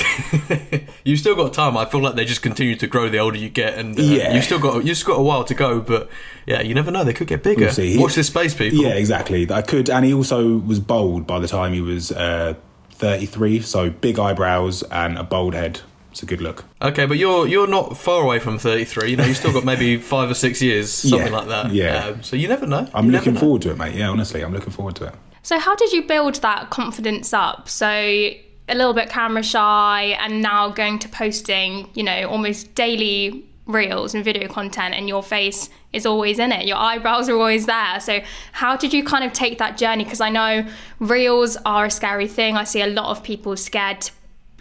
You've 1.04 1.18
still 1.18 1.34
got 1.34 1.54
time. 1.54 1.78
I 1.78 1.86
feel 1.86 2.02
like 2.02 2.14
they 2.14 2.26
just 2.26 2.42
continue 2.42 2.76
to 2.76 2.86
grow 2.86 3.08
the 3.08 3.16
older 3.18 3.38
you 3.38 3.48
get, 3.48 3.78
and 3.78 3.98
uh, 3.98 4.02
Yeah. 4.02 4.34
you've 4.34 4.44
still 4.44 4.58
got 4.58 4.84
you've 4.84 4.98
still 4.98 5.14
got 5.14 5.20
a 5.20 5.22
while 5.22 5.44
to 5.44 5.54
go. 5.54 5.80
But 5.80 6.10
yeah, 6.46 6.60
you 6.60 6.74
never 6.74 6.90
know. 6.90 7.04
They 7.04 7.14
could 7.14 7.26
get 7.26 7.42
bigger. 7.42 7.70
We'll. 7.74 8.02
Watch 8.02 8.16
this 8.16 8.26
space, 8.26 8.52
people. 8.54 8.80
Yeah, 8.80 8.90
exactly. 8.90 9.50
I 9.50 9.62
could, 9.62 9.88
and 9.88 10.04
he 10.04 10.12
also 10.12 10.58
was 10.58 10.78
bold 10.78 11.26
by 11.26 11.38
the 11.38 11.48
time 11.48 11.72
he 11.72 11.80
was 11.80 12.12
uh, 12.12 12.52
33. 12.90 13.62
So 13.62 13.88
big 13.88 14.18
eyebrows 14.18 14.82
and 14.90 15.16
a 15.16 15.24
bold 15.24 15.54
head. 15.54 15.80
It's 16.10 16.22
a 16.22 16.26
good 16.26 16.42
look. 16.42 16.64
Okay, 16.82 17.06
but 17.06 17.16
you're 17.16 17.46
you're 17.46 17.66
not 17.66 17.96
far 17.96 18.22
away 18.22 18.40
from 18.40 18.58
33. 18.58 19.10
You 19.12 19.16
know, 19.16 19.24
you 19.24 19.32
still 19.32 19.54
got 19.54 19.64
maybe 19.64 19.96
five 20.14 20.28
or 20.30 20.34
six 20.34 20.60
years, 20.60 20.92
something 20.92 21.32
Yeah, 21.32 21.38
like 21.38 21.48
that. 21.48 21.72
yeah. 21.72 22.04
Um, 22.08 22.22
so 22.22 22.36
you 22.36 22.46
never 22.46 22.66
know. 22.66 22.86
I'm 22.92 23.06
You 23.06 23.12
looking 23.12 23.32
know. 23.34 23.40
forward 23.40 23.62
to 23.62 23.70
it, 23.70 23.78
mate. 23.78 23.94
Yeah, 23.94 24.10
honestly, 24.10 24.42
I'm 24.42 24.52
looking 24.52 24.72
forward 24.72 24.96
to 24.96 25.06
it. 25.06 25.14
So, 25.42 25.58
how 25.58 25.74
did 25.74 25.92
you 25.92 26.02
build 26.02 26.36
that 26.36 26.70
confidence 26.70 27.32
up? 27.32 27.68
So, 27.68 27.88
a 27.88 28.74
little 28.74 28.94
bit 28.94 29.08
camera 29.08 29.42
shy, 29.42 30.16
and 30.20 30.42
now 30.42 30.70
going 30.70 30.98
to 31.00 31.08
posting, 31.08 31.88
you 31.94 32.02
know, 32.02 32.28
almost 32.28 32.74
daily 32.74 33.44
reels 33.66 34.14
and 34.14 34.24
video 34.24 34.48
content, 34.48 34.94
and 34.94 35.08
your 35.08 35.22
face 35.22 35.70
is 35.92 36.06
always 36.06 36.38
in 36.38 36.52
it. 36.52 36.66
Your 36.66 36.76
eyebrows 36.76 37.28
are 37.28 37.36
always 37.36 37.66
there. 37.66 38.00
So, 38.00 38.20
how 38.52 38.76
did 38.76 38.92
you 38.92 39.02
kind 39.02 39.24
of 39.24 39.32
take 39.32 39.58
that 39.58 39.76
journey? 39.76 40.04
Because 40.04 40.20
I 40.20 40.30
know 40.30 40.66
reels 40.98 41.56
are 41.64 41.86
a 41.86 41.90
scary 41.90 42.28
thing. 42.28 42.56
I 42.56 42.64
see 42.64 42.82
a 42.82 42.86
lot 42.86 43.10
of 43.10 43.22
people 43.22 43.56
scared 43.56 44.02
to 44.02 44.12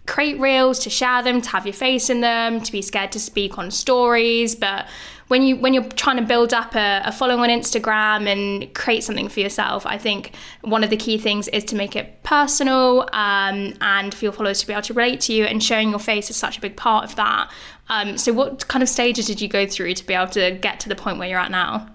create 0.09 0.39
reels 0.39 0.79
to 0.79 0.89
share 0.89 1.23
them 1.23 1.41
to 1.41 1.49
have 1.49 1.65
your 1.65 1.73
face 1.73 2.09
in 2.09 2.21
them 2.21 2.59
to 2.61 2.71
be 2.71 2.81
scared 2.81 3.11
to 3.13 3.19
speak 3.19 3.57
on 3.57 3.71
stories. 3.71 4.55
But 4.55 4.87
when 5.29 5.43
you 5.43 5.55
when 5.55 5.73
you're 5.73 5.83
trying 5.83 6.17
to 6.17 6.23
build 6.23 6.53
up 6.53 6.75
a, 6.75 7.01
a 7.05 7.11
following 7.11 7.39
on 7.39 7.49
instagram 7.49 8.27
and 8.27 8.73
create 8.73 9.03
something 9.03 9.29
for 9.29 9.41
yourself 9.41 9.85
i 9.85 9.95
think 9.95 10.31
one 10.61 10.83
of 10.83 10.89
the 10.89 10.97
key 10.97 11.19
things 11.19 11.47
is 11.49 11.63
to 11.63 11.75
make 11.75 11.95
it 11.95 12.19
personal 12.23 13.07
um, 13.13 13.73
and 13.81 14.13
for 14.13 14.25
your 14.25 14.31
followers 14.31 14.61
to 14.61 14.67
be 14.67 14.73
able 14.73 14.83
to 14.83 14.93
relate 14.93 15.19
to 15.21 15.33
you 15.33 15.45
and 15.45 15.63
showing 15.63 15.89
your 15.89 15.99
face 15.99 16.29
is 16.29 16.35
such 16.35 16.57
a 16.59 16.61
big 16.61 16.75
part 16.75 17.03
of 17.03 17.15
that. 17.15 17.49
Um, 17.89 18.17
so 18.17 18.31
what 18.33 18.67
kind 18.67 18.83
of 18.83 18.89
stages 18.89 19.25
did 19.25 19.41
you 19.41 19.47
go 19.47 19.65
through 19.65 19.95
to 19.95 20.05
be 20.05 20.13
able 20.13 20.31
to 20.33 20.51
get 20.51 20.79
to 20.81 20.89
the 20.89 20.95
point 20.95 21.17
where 21.17 21.27
you're 21.27 21.39
at 21.39 21.49
now? 21.49 21.89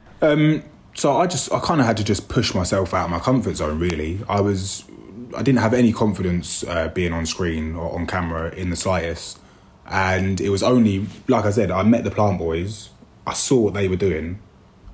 So 0.95 1.17
I 1.17 1.27
just, 1.27 1.53
I 1.53 1.61
kind 1.61 1.81
of 1.81 1.87
had 1.87 1.97
to 1.99 2.05
just 2.05 2.29
push 2.29 2.55
myself 2.55 2.95
out 2.95 3.05
of 3.05 3.11
my 3.11 3.21
comfort 3.21 3.57
zone. 3.57 3.79
Really, 3.79 4.21
I 4.29 4.41
was, 4.41 4.85
I 5.37 5.43
didn't 5.43 5.61
have 5.61 5.75
any 5.75 5.93
confidence 5.93 6.65
uh, 6.65 6.89
being 6.89 7.13
on 7.13 7.27
screen 7.27 7.75
or 7.75 7.95
on 7.95 8.07
camera 8.07 8.51
in 8.51 8.71
the 8.71 8.77
slightest. 8.77 9.39
And 9.87 10.41
it 10.41 10.49
was 10.49 10.63
only, 10.63 11.07
like 11.29 11.45
I 11.45 11.51
said, 11.51 11.71
I 11.71 11.83
met 11.83 12.05
the 12.05 12.11
Plant 12.11 12.39
Boys. 12.39 12.91
I 13.27 13.35
saw 13.35 13.61
what 13.61 13.75
they 13.75 13.89
were 13.89 13.97
doing, 13.97 14.39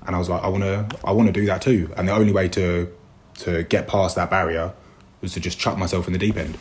and 0.07 0.17
I 0.17 0.19
was 0.19 0.29
like, 0.29 0.43
I 0.43 0.49
want 0.49 0.65
to, 0.65 0.89
I 1.05 1.13
want 1.13 1.29
to 1.29 1.33
do 1.33 1.47
that 1.47 1.63
too. 1.63 1.93
And 1.97 2.09
the 2.09 2.13
only 2.13 2.33
way 2.33 2.49
to, 2.51 2.93
to 3.39 3.63
get 3.65 3.89
past 3.89 4.17
that 4.17 4.31
barrier 4.31 4.73
was 5.21 5.33
to 5.35 5.41
just 5.41 5.59
chuck 5.59 5.77
myself 5.77 6.07
in 6.07 6.13
the 6.13 6.19
deep 6.19 6.37
end. 6.37 6.59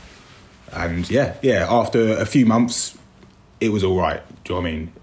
And 0.72 1.10
yeah, 1.10 1.36
yeah. 1.42 1.68
After 1.70 2.18
a 2.18 2.26
few 2.26 2.46
months, 2.46 2.98
it 3.60 3.70
was 3.70 3.84
all 3.84 3.98
right. 3.98 4.22
Do 4.44 4.54
you 4.54 4.60
know 4.60 4.64
what 4.64 4.70
I 4.70 4.72
mean? 4.72 4.94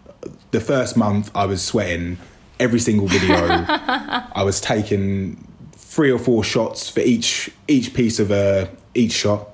The 0.51 0.61
first 0.61 0.97
month, 0.97 1.31
I 1.35 1.47
was 1.47 1.65
sweating 1.65 2.19
every 2.59 2.81
single 2.81 3.07
video. 3.07 3.37
I 3.69 4.43
was 4.45 4.61
taking 4.61 5.46
three 5.97 6.13
or 6.13 6.19
four 6.19 6.45
shots 6.45 6.91
for 6.91 7.01
each 7.01 7.51
each 7.69 7.95
piece 7.95 8.19
of 8.19 8.31
uh, 8.31 8.67
each 8.95 9.13
shot. 9.13 9.49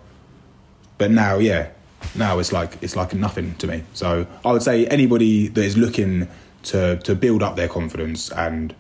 But 0.99 1.13
now, 1.13 1.39
yeah, 1.39 1.71
now 2.17 2.41
it's 2.41 2.53
like 2.53 2.83
it's 2.83 2.97
like 2.97 3.15
nothing 3.15 3.55
to 3.57 3.69
me. 3.69 3.85
So 3.95 4.27
I 4.45 4.51
would 4.51 4.63
say 4.63 4.87
anybody 4.89 5.47
that 5.47 5.65
is 5.65 5.77
looking 5.77 6.27
to 6.65 6.99
to 6.99 7.15
build 7.15 7.45
up 7.45 7.55
their 7.55 7.69
confidence 7.69 8.29
and 8.33 8.75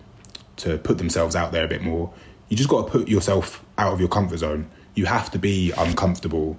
to 0.57 0.79
put 0.79 0.99
themselves 0.99 1.37
out 1.37 1.53
there 1.53 1.65
a 1.65 1.69
bit 1.69 1.83
more, 1.83 2.13
you 2.49 2.57
just 2.57 2.69
got 2.69 2.87
to 2.87 2.91
put 2.91 3.09
yourself 3.09 3.65
out 3.79 3.93
of 3.93 4.01
your 4.01 4.09
comfort 4.09 4.39
zone. 4.39 4.69
You 4.97 5.07
have 5.07 5.31
to 5.31 5.39
be 5.39 5.73
uncomfortable 5.79 6.59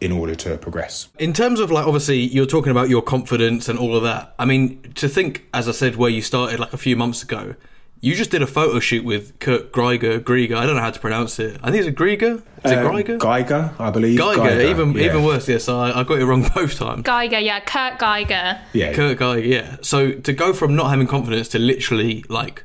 in 0.00 0.10
order 0.10 0.34
to 0.34 0.58
progress. 0.58 1.08
In 1.20 1.32
terms 1.32 1.60
of 1.60 1.70
like, 1.70 1.86
obviously, 1.86 2.18
you're 2.18 2.46
talking 2.46 2.72
about 2.72 2.88
your 2.88 3.02
confidence 3.02 3.68
and 3.68 3.78
all 3.78 3.96
of 3.96 4.02
that. 4.02 4.34
I 4.40 4.44
mean, 4.44 4.82
to 4.96 5.08
think, 5.08 5.46
as 5.54 5.68
I 5.68 5.72
said, 5.72 5.94
where 5.94 6.10
you 6.10 6.20
started 6.20 6.58
like 6.58 6.72
a 6.72 6.76
few 6.76 6.96
months 6.96 7.22
ago, 7.22 7.54
you 8.02 8.16
just 8.16 8.30
did 8.32 8.42
a 8.42 8.48
photo 8.48 8.80
shoot 8.80 9.04
with 9.04 9.38
Kurt 9.38 9.72
Greiger, 9.72 10.18
Grieger. 10.18 10.56
I 10.56 10.66
don't 10.66 10.74
know 10.74 10.82
how 10.82 10.90
to 10.90 10.98
pronounce 11.00 11.38
it. 11.38 11.58
I 11.62 11.70
think 11.70 11.86
it's 11.86 11.88
a 11.88 12.02
Grieger. 12.02 12.42
Is 12.64 12.72
it 12.72 12.78
Uh, 12.78 12.90
Geiger? 12.90 13.16
Geiger, 13.16 13.74
I 13.78 13.90
believe. 13.90 14.18
Geiger, 14.18 14.60
even 14.60 14.92
yeah. 14.94 15.04
even 15.04 15.22
worse. 15.24 15.48
Yes, 15.48 15.68
I, 15.68 16.00
I 16.00 16.02
got 16.02 16.18
it 16.18 16.26
wrong 16.26 16.42
both 16.54 16.76
times. 16.76 17.02
Geiger, 17.02 17.38
yeah, 17.38 17.60
Kurt 17.60 17.98
Geiger. 18.00 18.60
Yeah, 18.72 18.92
Kurt 18.92 19.18
Geiger, 19.18 19.46
yeah. 19.46 19.76
So 19.82 20.12
to 20.12 20.32
go 20.32 20.52
from 20.52 20.74
not 20.74 20.90
having 20.90 21.06
confidence 21.06 21.46
to 21.50 21.60
literally 21.60 22.24
like, 22.28 22.64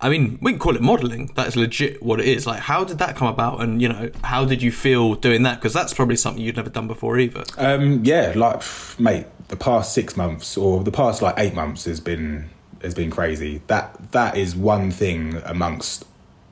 I 0.00 0.08
mean, 0.08 0.38
we 0.40 0.52
can 0.52 0.58
call 0.58 0.74
it 0.74 0.80
modelling. 0.80 1.32
That's 1.34 1.54
legit 1.54 2.02
what 2.02 2.18
it 2.18 2.26
is. 2.26 2.46
Like, 2.46 2.60
how 2.60 2.82
did 2.84 2.96
that 2.98 3.14
come 3.14 3.28
about? 3.28 3.60
And 3.60 3.82
you 3.82 3.88
know, 3.90 4.10
how 4.24 4.46
did 4.46 4.62
you 4.62 4.72
feel 4.72 5.16
doing 5.16 5.42
that? 5.42 5.56
Because 5.56 5.74
that's 5.74 5.92
probably 5.92 6.16
something 6.16 6.42
you'd 6.42 6.56
never 6.56 6.70
done 6.70 6.86
before 6.88 7.18
either. 7.18 7.44
Um, 7.58 8.04
yeah, 8.04 8.32
like 8.34 8.62
mate, 8.98 9.26
the 9.48 9.56
past 9.56 9.92
six 9.92 10.16
months 10.16 10.56
or 10.56 10.82
the 10.82 10.92
past 10.92 11.20
like 11.20 11.34
eight 11.36 11.52
months 11.54 11.84
has 11.84 12.00
been 12.00 12.48
has 12.82 12.94
been 12.94 13.10
crazy. 13.10 13.62
That 13.66 14.12
that 14.12 14.36
is 14.36 14.54
one 14.54 14.90
thing 14.90 15.40
amongst 15.44 16.04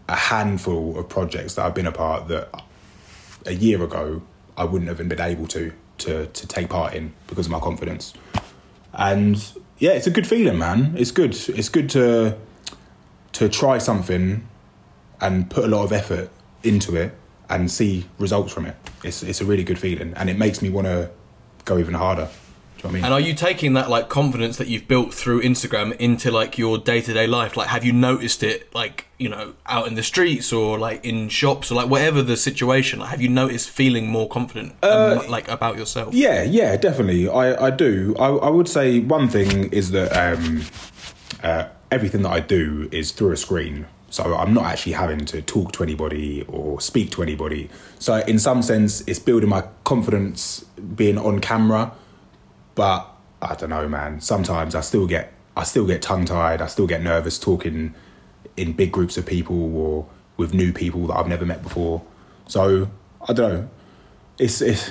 a 0.08 0.16
handful 0.16 0.98
of 0.98 1.08
projects 1.08 1.54
that 1.54 1.66
I've 1.66 1.74
been 1.74 1.86
a 1.86 1.92
part 1.92 2.28
that 2.28 2.62
a 3.44 3.52
year 3.52 3.82
ago 3.82 4.22
I 4.56 4.64
wouldn't 4.64 4.88
have 4.88 5.08
been 5.08 5.20
able 5.20 5.46
to 5.48 5.72
to 5.98 6.26
to 6.26 6.46
take 6.46 6.68
part 6.68 6.94
in 6.94 7.12
because 7.26 7.46
of 7.46 7.52
my 7.52 7.60
confidence. 7.60 8.14
And 8.92 9.36
yeah, 9.78 9.92
it's 9.92 10.06
a 10.06 10.10
good 10.10 10.26
feeling, 10.26 10.58
man. 10.58 10.94
It's 10.96 11.10
good. 11.10 11.36
It's 11.48 11.68
good 11.68 11.90
to 11.90 12.36
to 13.32 13.48
try 13.48 13.78
something 13.78 14.46
and 15.20 15.50
put 15.50 15.64
a 15.64 15.68
lot 15.68 15.84
of 15.84 15.92
effort 15.92 16.30
into 16.62 16.96
it 16.96 17.14
and 17.48 17.70
see 17.70 18.06
results 18.18 18.52
from 18.52 18.66
it. 18.66 18.76
It's 19.04 19.22
it's 19.22 19.40
a 19.40 19.44
really 19.44 19.64
good 19.64 19.78
feeling, 19.78 20.14
and 20.14 20.30
it 20.30 20.38
makes 20.38 20.62
me 20.62 20.70
want 20.70 20.86
to 20.86 21.10
go 21.64 21.78
even 21.78 21.94
harder. 21.94 22.28
Do 22.78 22.82
you 22.82 22.84
know 22.84 22.88
what 22.88 22.90
I 22.90 22.94
mean? 22.94 23.04
And 23.04 23.14
are 23.14 23.20
you 23.20 23.34
taking 23.34 23.72
that 23.72 23.88
like 23.88 24.08
confidence 24.08 24.58
that 24.58 24.68
you've 24.68 24.86
built 24.86 25.14
through 25.14 25.40
Instagram 25.42 25.96
into 25.96 26.30
like 26.30 26.58
your 26.58 26.76
day 26.78 27.00
to 27.00 27.12
day 27.12 27.26
life? 27.26 27.56
Like, 27.56 27.68
have 27.68 27.84
you 27.84 27.92
noticed 27.92 28.42
it 28.42 28.74
like 28.74 29.06
you 29.18 29.28
know 29.28 29.54
out 29.66 29.86
in 29.86 29.94
the 29.94 30.02
streets 30.02 30.52
or 30.52 30.78
like 30.78 31.04
in 31.04 31.28
shops 31.28 31.70
or 31.70 31.74
like 31.74 31.88
whatever 31.88 32.22
the 32.22 32.36
situation? 32.36 32.98
Like, 32.98 33.10
have 33.10 33.22
you 33.22 33.28
noticed 33.28 33.70
feeling 33.70 34.08
more 34.08 34.28
confident 34.28 34.74
um, 34.84 35.26
like 35.28 35.48
about 35.48 35.78
yourself? 35.78 36.12
Yeah, 36.14 36.42
yeah, 36.42 36.76
definitely. 36.76 37.28
I, 37.28 37.66
I 37.66 37.70
do. 37.70 38.14
I, 38.18 38.28
I 38.28 38.50
would 38.50 38.68
say 38.68 39.00
one 39.00 39.28
thing 39.28 39.72
is 39.72 39.92
that 39.92 40.12
um, 40.12 40.62
uh, 41.42 41.68
everything 41.90 42.22
that 42.22 42.32
I 42.32 42.40
do 42.40 42.88
is 42.92 43.12
through 43.12 43.32
a 43.32 43.36
screen. 43.36 43.86
So 44.10 44.34
I'm 44.34 44.54
not 44.54 44.64
actually 44.64 44.92
having 44.92 45.24
to 45.26 45.42
talk 45.42 45.72
to 45.72 45.82
anybody 45.82 46.44
or 46.48 46.80
speak 46.80 47.10
to 47.12 47.22
anybody. 47.22 47.68
So 47.98 48.16
in 48.18 48.38
some 48.38 48.62
sense, 48.62 49.02
it's 49.06 49.18
building 49.18 49.48
my 49.48 49.64
confidence 49.84 50.64
being 50.94 51.18
on 51.18 51.40
camera. 51.40 51.92
But 52.76 53.10
I 53.42 53.56
don't 53.56 53.70
know, 53.70 53.88
man. 53.88 54.20
Sometimes 54.20 54.76
I 54.76 54.80
still 54.82 55.08
get 55.08 55.32
I 55.56 55.64
still 55.64 55.86
get 55.86 56.02
tongue 56.02 56.26
tied. 56.26 56.62
I 56.62 56.66
still 56.66 56.86
get 56.86 57.02
nervous 57.02 57.38
talking 57.38 57.94
in 58.56 58.72
big 58.74 58.92
groups 58.92 59.16
of 59.16 59.26
people 59.26 59.76
or 59.76 60.06
with 60.36 60.54
new 60.54 60.72
people 60.72 61.08
that 61.08 61.16
I've 61.16 61.26
never 61.26 61.44
met 61.44 61.62
before. 61.62 62.02
So 62.46 62.88
I 63.28 63.32
don't 63.32 63.52
know. 63.52 63.68
It's 64.38 64.60
it's. 64.60 64.90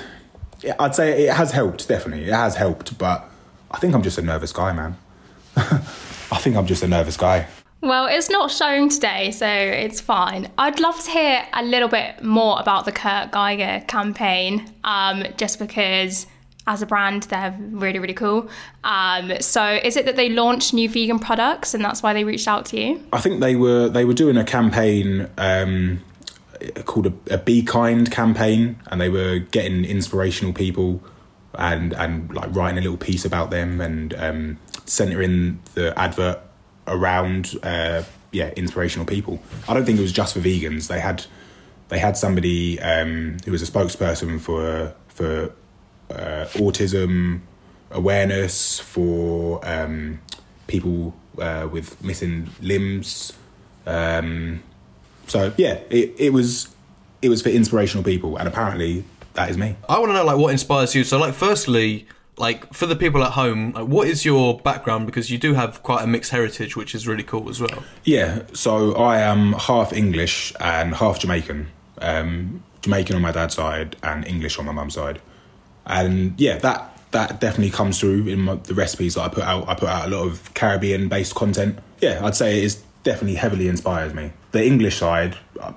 I'd 0.78 0.94
say 0.94 1.26
it 1.26 1.34
has 1.34 1.52
helped. 1.52 1.88
Definitely, 1.88 2.26
it 2.26 2.34
has 2.34 2.56
helped. 2.56 2.98
But 2.98 3.30
I 3.70 3.78
think 3.78 3.94
I'm 3.94 4.02
just 4.02 4.18
a 4.18 4.22
nervous 4.22 4.52
guy, 4.52 4.72
man. 4.72 4.96
I 5.56 6.38
think 6.38 6.56
I'm 6.56 6.66
just 6.66 6.82
a 6.82 6.88
nervous 6.88 7.16
guy. 7.16 7.46
Well, 7.82 8.06
it's 8.06 8.30
not 8.30 8.50
showing 8.50 8.88
today, 8.88 9.30
so 9.30 9.46
it's 9.46 10.00
fine. 10.00 10.50
I'd 10.58 10.80
love 10.80 11.00
to 11.04 11.10
hear 11.10 11.46
a 11.52 11.62
little 11.62 11.88
bit 11.88 12.22
more 12.22 12.58
about 12.58 12.84
the 12.84 12.90
Kurt 12.90 13.30
Geiger 13.30 13.84
campaign, 13.86 14.72
um, 14.82 15.24
just 15.36 15.60
because 15.60 16.26
as 16.66 16.82
a 16.82 16.86
brand, 16.86 17.24
they're 17.24 17.56
really, 17.70 17.98
really 17.98 18.14
cool. 18.14 18.48
Um, 18.82 19.32
so, 19.40 19.64
is 19.64 19.96
it 19.96 20.04
that 20.06 20.16
they 20.16 20.28
launched 20.28 20.74
new 20.74 20.88
vegan 20.88 21.18
products 21.18 21.74
and 21.74 21.84
that's 21.84 22.02
why 22.02 22.12
they 22.12 22.24
reached 22.24 22.48
out 22.48 22.66
to 22.66 22.80
you? 22.80 23.04
I 23.12 23.20
think 23.20 23.40
they 23.40 23.54
were 23.54 23.88
they 23.88 24.04
were 24.04 24.14
doing 24.14 24.36
a 24.36 24.44
campaign 24.44 25.28
um, 25.38 26.02
called 26.84 27.06
a, 27.06 27.34
a 27.34 27.38
Be 27.38 27.62
Kind 27.62 28.10
campaign, 28.10 28.80
and 28.86 29.00
they 29.00 29.08
were 29.08 29.38
getting 29.38 29.84
inspirational 29.84 30.52
people 30.52 31.02
and 31.54 31.92
and 31.94 32.34
like 32.34 32.54
writing 32.54 32.78
a 32.78 32.82
little 32.82 32.98
piece 32.98 33.24
about 33.24 33.50
them 33.50 33.80
and 33.80 34.14
um, 34.14 34.58
centering 34.86 35.60
the 35.74 35.96
advert 35.98 36.40
around 36.88 37.54
uh, 37.62 38.02
yeah 38.32 38.50
inspirational 38.56 39.06
people. 39.06 39.40
I 39.68 39.74
don't 39.74 39.84
think 39.84 39.98
it 39.98 40.02
was 40.02 40.12
just 40.12 40.34
for 40.34 40.40
vegans. 40.40 40.88
They 40.88 41.00
had 41.00 41.24
they 41.88 41.98
had 42.00 42.16
somebody 42.16 42.80
um, 42.80 43.36
who 43.44 43.52
was 43.52 43.62
a 43.62 43.70
spokesperson 43.70 44.40
for 44.40 44.92
for 45.08 45.52
autism 46.54 47.40
awareness 47.90 48.80
for 48.80 49.60
um, 49.66 50.20
people 50.66 51.14
uh, 51.38 51.68
with 51.70 52.02
missing 52.02 52.50
limbs. 52.60 53.32
Um, 53.86 54.62
so 55.26 55.52
yeah, 55.56 55.80
it, 55.90 56.14
it 56.18 56.32
was 56.32 56.74
it 57.22 57.28
was 57.28 57.42
for 57.42 57.48
inspirational 57.48 58.04
people, 58.04 58.36
and 58.36 58.48
apparently 58.48 59.04
that 59.34 59.50
is 59.50 59.56
me. 59.56 59.76
I 59.88 59.98
want 59.98 60.10
to 60.10 60.14
know 60.14 60.24
like 60.24 60.38
what 60.38 60.52
inspires 60.52 60.94
you. 60.94 61.04
So 61.04 61.18
like, 61.18 61.34
firstly, 61.34 62.06
like 62.36 62.72
for 62.72 62.86
the 62.86 62.96
people 62.96 63.22
at 63.22 63.32
home, 63.32 63.72
like 63.72 63.86
what 63.86 64.08
is 64.08 64.24
your 64.24 64.58
background? 64.58 65.06
Because 65.06 65.30
you 65.30 65.38
do 65.38 65.54
have 65.54 65.82
quite 65.82 66.02
a 66.02 66.06
mixed 66.06 66.32
heritage, 66.32 66.76
which 66.76 66.94
is 66.94 67.06
really 67.06 67.22
cool 67.22 67.48
as 67.48 67.60
well. 67.60 67.82
Yeah, 68.04 68.42
so 68.52 68.94
I 68.94 69.18
am 69.20 69.52
half 69.54 69.92
English 69.92 70.52
and 70.60 70.94
half 70.94 71.18
Jamaican. 71.18 71.68
Um, 71.98 72.62
Jamaican 72.82 73.16
on 73.16 73.22
my 73.22 73.32
dad's 73.32 73.54
side 73.54 73.96
and 74.02 74.24
English 74.26 74.58
on 74.58 74.64
my 74.66 74.72
mum's 74.72 74.94
side, 74.94 75.20
and 75.86 76.38
yeah, 76.40 76.58
that 76.58 76.92
that 77.12 77.40
definitely 77.40 77.70
comes 77.70 77.98
through 78.00 78.26
in 78.28 78.40
my, 78.40 78.54
the 78.56 78.74
recipes 78.74 79.14
that 79.14 79.22
I 79.22 79.28
put 79.28 79.44
out. 79.44 79.68
I 79.68 79.74
put 79.74 79.88
out 79.88 80.06
a 80.06 80.10
lot 80.10 80.26
of 80.26 80.52
Caribbean 80.54 81.08
based 81.08 81.34
content. 81.34 81.78
Yeah, 82.00 82.20
I'd 82.24 82.34
say 82.36 82.58
it 82.58 82.64
is 82.64 82.82
definitely 83.04 83.36
heavily 83.36 83.68
inspires 83.68 84.12
me. 84.12 84.32
The 84.52 84.64
English 84.64 84.98
side, 84.98 85.36
uh, 85.60 85.72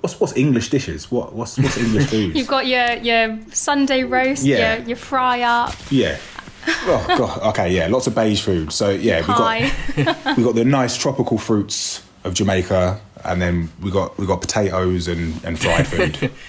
what's 0.00 0.20
what's 0.20 0.36
English 0.36 0.68
dishes? 0.70 1.10
What 1.10 1.32
what's 1.34 1.58
what's 1.58 1.76
English 1.78 2.06
foods? 2.10 2.36
You've 2.36 2.46
got 2.46 2.66
your, 2.66 2.92
your 2.98 3.38
Sunday 3.52 4.04
roast, 4.04 4.44
Yeah. 4.44 4.76
your, 4.78 4.88
your 4.88 4.96
fry 4.96 5.40
up, 5.42 5.74
yeah. 5.90 6.18
Oh 6.66 7.04
god. 7.16 7.40
Okay. 7.50 7.74
Yeah. 7.74 7.86
Lots 7.88 8.06
of 8.06 8.14
beige 8.14 8.42
food. 8.42 8.70
So 8.72 8.90
yeah, 8.90 9.20
we 9.22 9.26
got 9.28 10.36
we 10.36 10.44
got 10.44 10.54
the 10.54 10.64
nice 10.64 10.96
tropical 10.96 11.38
fruits 11.38 12.02
of 12.24 12.34
Jamaica, 12.34 13.00
and 13.24 13.40
then 13.40 13.70
we 13.80 13.90
got 13.90 14.16
we 14.18 14.26
got 14.26 14.42
potatoes 14.42 15.08
and 15.08 15.42
and 15.44 15.58
fried 15.58 15.86
food. 15.86 16.30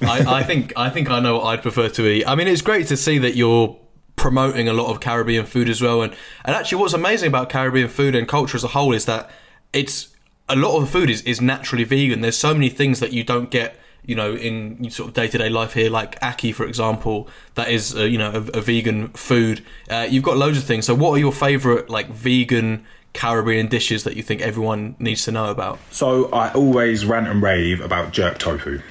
I, 0.00 0.38
I 0.40 0.42
think 0.42 0.72
I 0.76 0.90
think 0.90 1.10
I 1.10 1.20
know 1.20 1.38
what 1.38 1.44
I'd 1.44 1.62
prefer 1.62 1.88
to 1.88 2.06
eat. 2.08 2.24
I 2.26 2.34
mean, 2.34 2.48
it's 2.48 2.62
great 2.62 2.86
to 2.88 2.96
see 2.96 3.18
that 3.18 3.36
you're 3.36 3.78
promoting 4.16 4.68
a 4.68 4.72
lot 4.72 4.90
of 4.90 5.00
Caribbean 5.00 5.46
food 5.46 5.68
as 5.68 5.80
well. 5.82 6.02
And 6.02 6.14
and 6.44 6.54
actually, 6.54 6.80
what's 6.80 6.94
amazing 6.94 7.28
about 7.28 7.50
Caribbean 7.50 7.88
food 7.88 8.14
and 8.14 8.26
culture 8.26 8.56
as 8.56 8.64
a 8.64 8.68
whole 8.68 8.92
is 8.92 9.04
that 9.06 9.30
it's 9.72 10.14
a 10.48 10.56
lot 10.56 10.76
of 10.76 10.82
the 10.82 10.90
food 10.90 11.10
is 11.10 11.22
is 11.22 11.40
naturally 11.40 11.84
vegan. 11.84 12.20
There's 12.20 12.36
so 12.36 12.54
many 12.54 12.68
things 12.68 13.00
that 13.00 13.12
you 13.12 13.24
don't 13.24 13.50
get. 13.50 13.78
You 14.06 14.14
know, 14.14 14.34
in 14.34 14.90
sort 14.90 15.08
of 15.08 15.14
day 15.14 15.28
to 15.28 15.38
day 15.38 15.48
life 15.48 15.72
here, 15.72 15.88
like 15.88 16.20
ackee, 16.20 16.54
for 16.54 16.66
example, 16.66 17.26
that 17.54 17.70
is, 17.70 17.96
uh, 17.96 18.02
you 18.02 18.18
know, 18.18 18.32
a, 18.32 18.58
a 18.58 18.60
vegan 18.60 19.08
food. 19.08 19.64
Uh, 19.88 20.06
you've 20.06 20.22
got 20.22 20.36
loads 20.36 20.58
of 20.58 20.64
things. 20.64 20.84
So, 20.84 20.94
what 20.94 21.12
are 21.12 21.18
your 21.18 21.32
favourite, 21.32 21.88
like, 21.88 22.10
vegan 22.10 22.84
Caribbean 23.14 23.66
dishes 23.66 24.04
that 24.04 24.14
you 24.14 24.22
think 24.22 24.42
everyone 24.42 24.94
needs 24.98 25.24
to 25.24 25.32
know 25.32 25.46
about? 25.46 25.78
so 25.90 26.30
I 26.32 26.52
always 26.52 27.06
rant 27.06 27.28
and 27.28 27.42
rave 27.42 27.80
about 27.80 28.12
jerk 28.12 28.36
tofu. 28.38 28.82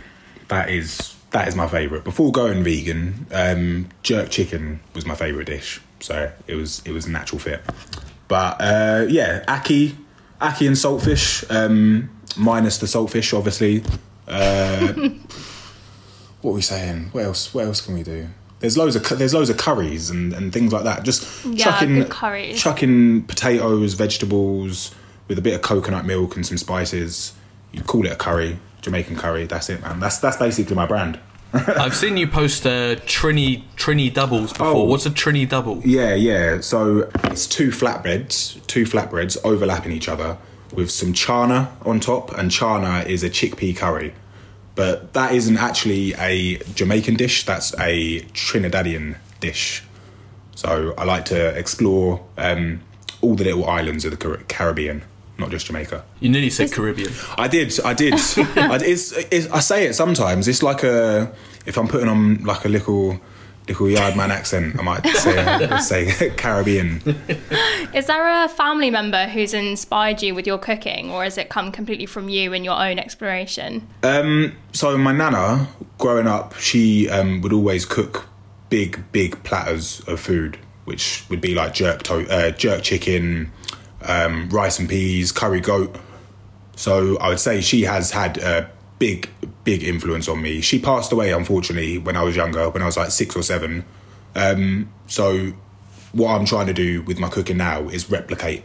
That 0.49 0.69
is 0.69 1.15
that 1.31 1.47
is 1.47 1.55
my 1.55 1.67
favourite. 1.67 2.03
Before 2.03 2.31
going 2.31 2.63
vegan, 2.63 3.25
um, 3.31 3.89
jerk 4.03 4.29
chicken 4.29 4.79
was 4.93 5.05
my 5.05 5.15
favourite 5.15 5.47
dish. 5.47 5.81
So 5.99 6.31
it 6.47 6.55
was 6.55 6.81
it 6.85 6.91
was 6.91 7.05
a 7.05 7.11
natural 7.11 7.39
fit. 7.39 7.61
But 8.27 8.57
uh, 8.59 9.05
yeah, 9.09 9.43
ackee, 9.47 9.95
ackee 10.41 10.67
and 10.67 10.75
saltfish, 10.75 11.45
um, 11.53 12.09
minus 12.37 12.77
the 12.77 12.85
saltfish, 12.87 13.35
obviously. 13.37 13.83
Uh, 14.27 14.93
what 16.41 16.51
are 16.51 16.53
we 16.55 16.61
saying? 16.61 17.09
What 17.11 17.25
else? 17.25 17.53
What 17.53 17.65
else 17.65 17.81
can 17.81 17.93
we 17.93 18.03
do? 18.03 18.27
There's 18.59 18.77
loads 18.77 18.95
of 18.95 19.03
there's 19.17 19.33
loads 19.33 19.49
of 19.49 19.57
curries 19.57 20.09
and, 20.09 20.31
and 20.33 20.53
things 20.53 20.71
like 20.71 20.83
that. 20.83 21.03
Just 21.03 21.45
Yeah, 21.45 21.65
chucking 21.65 22.05
curries. 22.05 22.61
chucking 22.61 23.23
potatoes, 23.23 23.93
vegetables 23.93 24.95
with 25.27 25.37
a 25.37 25.41
bit 25.41 25.53
of 25.55 25.61
coconut 25.61 26.05
milk 26.05 26.35
and 26.35 26.45
some 26.45 26.57
spices. 26.57 27.33
You 27.73 27.81
call 27.81 28.05
it 28.05 28.11
a 28.11 28.15
curry, 28.15 28.59
Jamaican 28.83 29.15
curry. 29.15 29.45
That's 29.47 29.69
it, 29.69 29.81
man. 29.81 29.99
That's 29.99 30.19
that's 30.19 30.37
basically 30.37 30.75
my 30.75 30.85
brand. 30.85 31.19
I've 31.53 31.95
seen 31.95 32.17
you 32.17 32.27
post 32.27 32.65
uh, 32.65 32.95
Trini 33.07 33.63
Trini 33.75 34.13
doubles 34.13 34.51
before. 34.51 34.67
Oh. 34.67 34.83
What's 34.83 35.05
a 35.05 35.11
Trini 35.11 35.49
double? 35.49 35.81
Yeah, 35.83 36.13
yeah. 36.13 36.61
So 36.61 37.09
it's 37.25 37.47
two 37.47 37.69
flatbreads, 37.69 38.65
two 38.67 38.83
flatbreads 38.83 39.37
overlapping 39.43 39.91
each 39.91 40.07
other 40.07 40.37
with 40.73 40.91
some 40.91 41.13
chana 41.13 41.69
on 41.85 41.99
top, 41.99 42.37
and 42.37 42.51
chana 42.51 43.05
is 43.05 43.23
a 43.23 43.29
chickpea 43.29 43.75
curry. 43.75 44.13
But 44.75 45.13
that 45.13 45.33
isn't 45.33 45.57
actually 45.57 46.13
a 46.13 46.57
Jamaican 46.73 47.15
dish, 47.15 47.45
that's 47.45 47.73
a 47.79 48.21
Trinidadian 48.33 49.17
dish. 49.39 49.83
So 50.55 50.93
I 50.97 51.03
like 51.03 51.25
to 51.25 51.49
explore 51.49 52.25
um, 52.37 52.81
all 53.21 53.35
the 53.35 53.43
little 53.43 53.65
islands 53.67 54.05
of 54.05 54.17
the 54.17 54.37
Caribbean, 54.47 55.03
not 55.37 55.49
just 55.49 55.65
Jamaica. 55.65 56.03
You 56.19 56.29
nearly 56.29 56.49
said 56.49 56.71
Caribbean. 56.71 57.11
I 57.37 57.47
did, 57.47 57.77
I 57.83 57.93
did. 57.93 58.13
I, 58.37 58.79
it's, 58.83 59.11
it's, 59.31 59.47
I 59.47 59.59
say 59.59 59.87
it 59.87 59.93
sometimes. 59.93 60.47
It's 60.47 60.63
like 60.63 60.83
a 60.83 61.33
if 61.65 61.77
I'm 61.77 61.87
putting 61.87 62.09
on 62.09 62.43
like 62.43 62.65
a 62.65 62.69
little 62.69 63.19
little 63.67 63.87
yardman 63.87 64.29
accent, 64.29 64.77
I 64.77 64.81
might 64.81 65.05
say 65.07 65.79
say 65.79 66.29
Caribbean. 66.31 67.01
Is 67.93 68.07
there 68.07 68.45
a 68.45 68.49
family 68.49 68.89
member 68.89 69.27
who's 69.27 69.53
inspired 69.53 70.21
you 70.21 70.35
with 70.35 70.45
your 70.45 70.57
cooking, 70.57 71.11
or 71.11 71.23
has 71.23 71.37
it 71.37 71.49
come 71.49 71.71
completely 71.71 72.05
from 72.05 72.29
you 72.29 72.53
and 72.53 72.65
your 72.65 72.79
own 72.79 72.99
exploration? 72.99 73.87
Um, 74.03 74.55
so 74.73 74.97
my 74.97 75.13
nana, 75.13 75.67
growing 75.97 76.27
up, 76.27 76.55
she 76.55 77.09
um, 77.09 77.41
would 77.41 77.53
always 77.53 77.85
cook 77.85 78.27
big, 78.69 79.03
big 79.11 79.41
platters 79.43 80.01
of 80.07 80.19
food, 80.19 80.57
which 80.85 81.23
would 81.29 81.41
be 81.41 81.55
like 81.55 81.73
jerk 81.73 82.03
to- 82.03 82.29
uh, 82.29 82.51
jerk 82.51 82.83
chicken, 82.83 83.51
um, 84.03 84.49
rice 84.49 84.79
and 84.79 84.89
peas, 84.89 85.31
curry 85.31 85.61
goat. 85.61 85.95
So 86.75 87.17
I 87.19 87.29
would 87.29 87.39
say 87.39 87.61
she 87.61 87.83
has 87.83 88.11
had 88.11 88.37
a 88.37 88.69
big, 88.99 89.29
big 89.63 89.83
influence 89.83 90.27
on 90.27 90.41
me. 90.41 90.61
She 90.61 90.79
passed 90.79 91.11
away, 91.11 91.31
unfortunately, 91.31 91.97
when 91.97 92.15
I 92.15 92.23
was 92.23 92.35
younger, 92.35 92.69
when 92.69 92.81
I 92.81 92.85
was 92.85 92.97
like 92.97 93.11
six 93.11 93.35
or 93.35 93.43
seven. 93.43 93.85
Um, 94.35 94.91
so 95.07 95.53
what 96.13 96.29
I'm 96.29 96.45
trying 96.45 96.67
to 96.67 96.73
do 96.73 97.01
with 97.03 97.19
my 97.19 97.29
cooking 97.29 97.57
now 97.57 97.89
is 97.89 98.09
replicate 98.09 98.63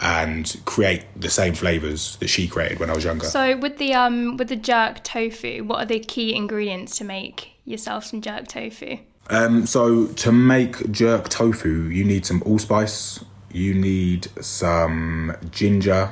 and 0.00 0.60
create 0.64 1.04
the 1.16 1.30
same 1.30 1.54
flavors 1.54 2.16
that 2.16 2.28
she 2.28 2.46
created 2.48 2.78
when 2.78 2.90
I 2.90 2.94
was 2.94 3.04
younger. 3.04 3.26
So 3.26 3.56
with 3.56 3.78
the 3.78 3.94
um 3.94 4.36
with 4.36 4.48
the 4.48 4.56
jerk 4.56 5.02
tofu, 5.04 5.64
what 5.64 5.82
are 5.82 5.86
the 5.86 6.00
key 6.00 6.34
ingredients 6.34 6.98
to 6.98 7.04
make 7.04 7.52
yourself 7.64 8.04
some 8.04 8.20
jerk 8.20 8.46
tofu? 8.48 8.98
Um, 9.30 9.66
so 9.66 10.06
to 10.06 10.32
make 10.32 10.90
jerk 10.90 11.28
tofu, 11.28 11.84
you 11.84 12.04
need 12.04 12.26
some 12.26 12.42
allspice. 12.44 13.24
You 13.54 13.72
need 13.72 14.26
some 14.40 15.36
ginger, 15.52 16.10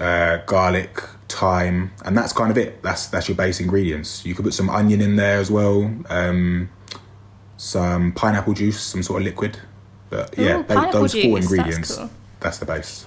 uh, 0.00 0.38
garlic, 0.38 1.00
thyme, 1.28 1.92
and 2.04 2.18
that's 2.18 2.32
kind 2.32 2.50
of 2.50 2.58
it. 2.58 2.82
That's 2.82 3.06
that's 3.06 3.28
your 3.28 3.36
base 3.36 3.60
ingredients. 3.60 4.26
You 4.26 4.34
could 4.34 4.44
put 4.44 4.54
some 4.54 4.68
onion 4.68 5.00
in 5.00 5.14
there 5.14 5.38
as 5.38 5.52
well. 5.52 5.88
Um, 6.08 6.68
some 7.56 8.10
pineapple 8.10 8.54
juice, 8.54 8.80
some 8.80 9.04
sort 9.04 9.22
of 9.22 9.24
liquid. 9.24 9.56
But 10.10 10.34
yeah, 10.36 10.58
Ooh, 10.58 10.62
ba- 10.64 10.74
pineapple 10.74 11.00
those 11.02 11.12
four 11.12 11.22
juice, 11.22 11.32
that's 11.34 11.52
ingredients. 11.52 11.96
cool. 11.96 12.10
That's 12.40 12.58
the 12.58 12.66
base. 12.66 13.06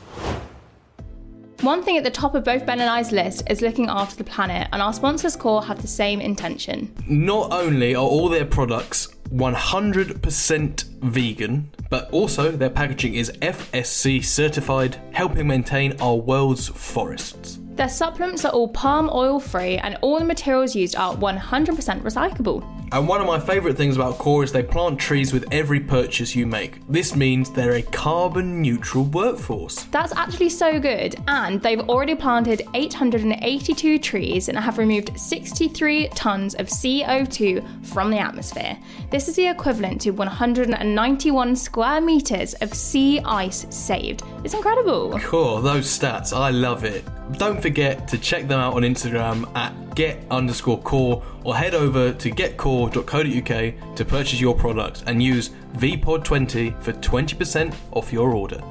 One 1.62 1.84
thing 1.84 1.98
at 1.98 2.04
the 2.06 2.12
top 2.12 2.36
of 2.36 2.44
both 2.44 2.66
Ben 2.66 2.80
and 2.80 2.90
I's 2.90 3.12
list 3.12 3.44
is 3.50 3.62
looking 3.62 3.90
after 3.90 4.16
the 4.16 4.24
planet, 4.24 4.70
and 4.72 4.82
our 4.82 4.94
sponsors 4.94 5.36
Core 5.36 5.64
have 5.66 5.82
the 5.82 5.88
same 5.88 6.22
intention. 6.22 6.96
Not 7.08 7.52
only 7.52 7.96
are 7.96 8.06
all 8.06 8.30
their 8.30 8.46
products 8.46 9.08
100% 9.30 10.84
vegan, 11.02 11.72
but 11.90 12.10
also 12.12 12.52
their 12.52 12.70
packaging 12.70 13.16
is 13.16 13.32
FSC 13.42 14.24
certified, 14.24 14.98
helping 15.12 15.48
maintain 15.48 16.00
our 16.02 16.16
world's 16.16 16.68
forests. 16.68 17.60
Their 17.76 17.90
supplements 17.90 18.44
are 18.44 18.52
all 18.52 18.70
palm 18.70 19.10
oil 19.14 19.40
free, 19.40 19.78
and 19.78 19.98
all 20.02 20.18
the 20.18 20.26
materials 20.26 20.76
used 20.76 20.96
are 20.96 21.14
100% 21.16 22.02
recyclable. 22.02 22.64
And 22.90 23.06
one 23.06 23.20
of 23.20 23.28
my 23.28 23.38
favourite 23.38 23.76
things 23.76 23.98
about 23.98 24.18
Core 24.18 24.46
is 24.46 24.54
they 24.54 24.64
plant 24.64 24.98
trees 24.98 25.34
with 25.34 25.46
every 25.52 25.80
purchase 25.80 26.34
you 26.36 26.48
make. 26.48 26.80
This 26.88 27.16
means 27.16 27.50
they're 27.50 27.76
a 27.76 27.82
carbon 27.82 28.62
neutral 28.62 29.04
workforce. 29.04 29.84
That's 29.92 30.14
actually 30.14 30.50
so 30.50 30.80
good, 30.80 31.18
and 31.28 31.62
they've 31.62 31.82
already 31.82 32.16
planted 32.16 32.62
882 32.74 34.00
trees 34.00 34.48
and 34.48 34.58
have 34.58 34.78
removed 34.78 35.20
63 35.20 36.08
tons 36.10 36.56
of 36.56 36.68
CO2 36.68 37.86
from 37.88 38.10
the 38.10 38.20
atmosphere. 38.20 38.78
This 39.12 39.28
is 39.28 39.36
the 39.36 39.48
equivalent 39.48 40.00
to 40.02 40.12
191 40.12 41.56
square 41.58 42.00
meters 42.00 42.54
of 42.56 42.74
sea 42.74 43.20
ice 43.26 43.66
saved. 43.70 44.24
It's 44.46 44.54
incredible. 44.54 45.20
Cool, 45.20 45.62
those 45.62 45.88
stats, 45.88 46.32
I 46.36 46.52
love 46.52 46.86
it. 46.86 47.04
Don't 47.34 47.62
forget 47.62 48.08
to 48.08 48.18
check 48.18 48.48
them 48.48 48.62
out 48.62 48.76
on 48.76 48.84
Instagram 48.84 49.54
at 49.58 49.74
get 49.96 50.24
underscore 50.32 50.80
core 50.84 51.24
or 51.48 51.56
head 51.56 51.74
over 51.74 52.12
to 52.12 52.30
getcore.co.uk 52.30 53.96
to 53.96 54.06
purchase 54.06 54.42
your 54.42 54.54
products 54.54 55.02
and 55.08 55.24
use 55.24 55.52
VPOD20 55.78 56.84
for 56.84 56.92
20% 56.92 57.74
off 57.94 58.12
your 58.12 58.32
order. 58.32 58.62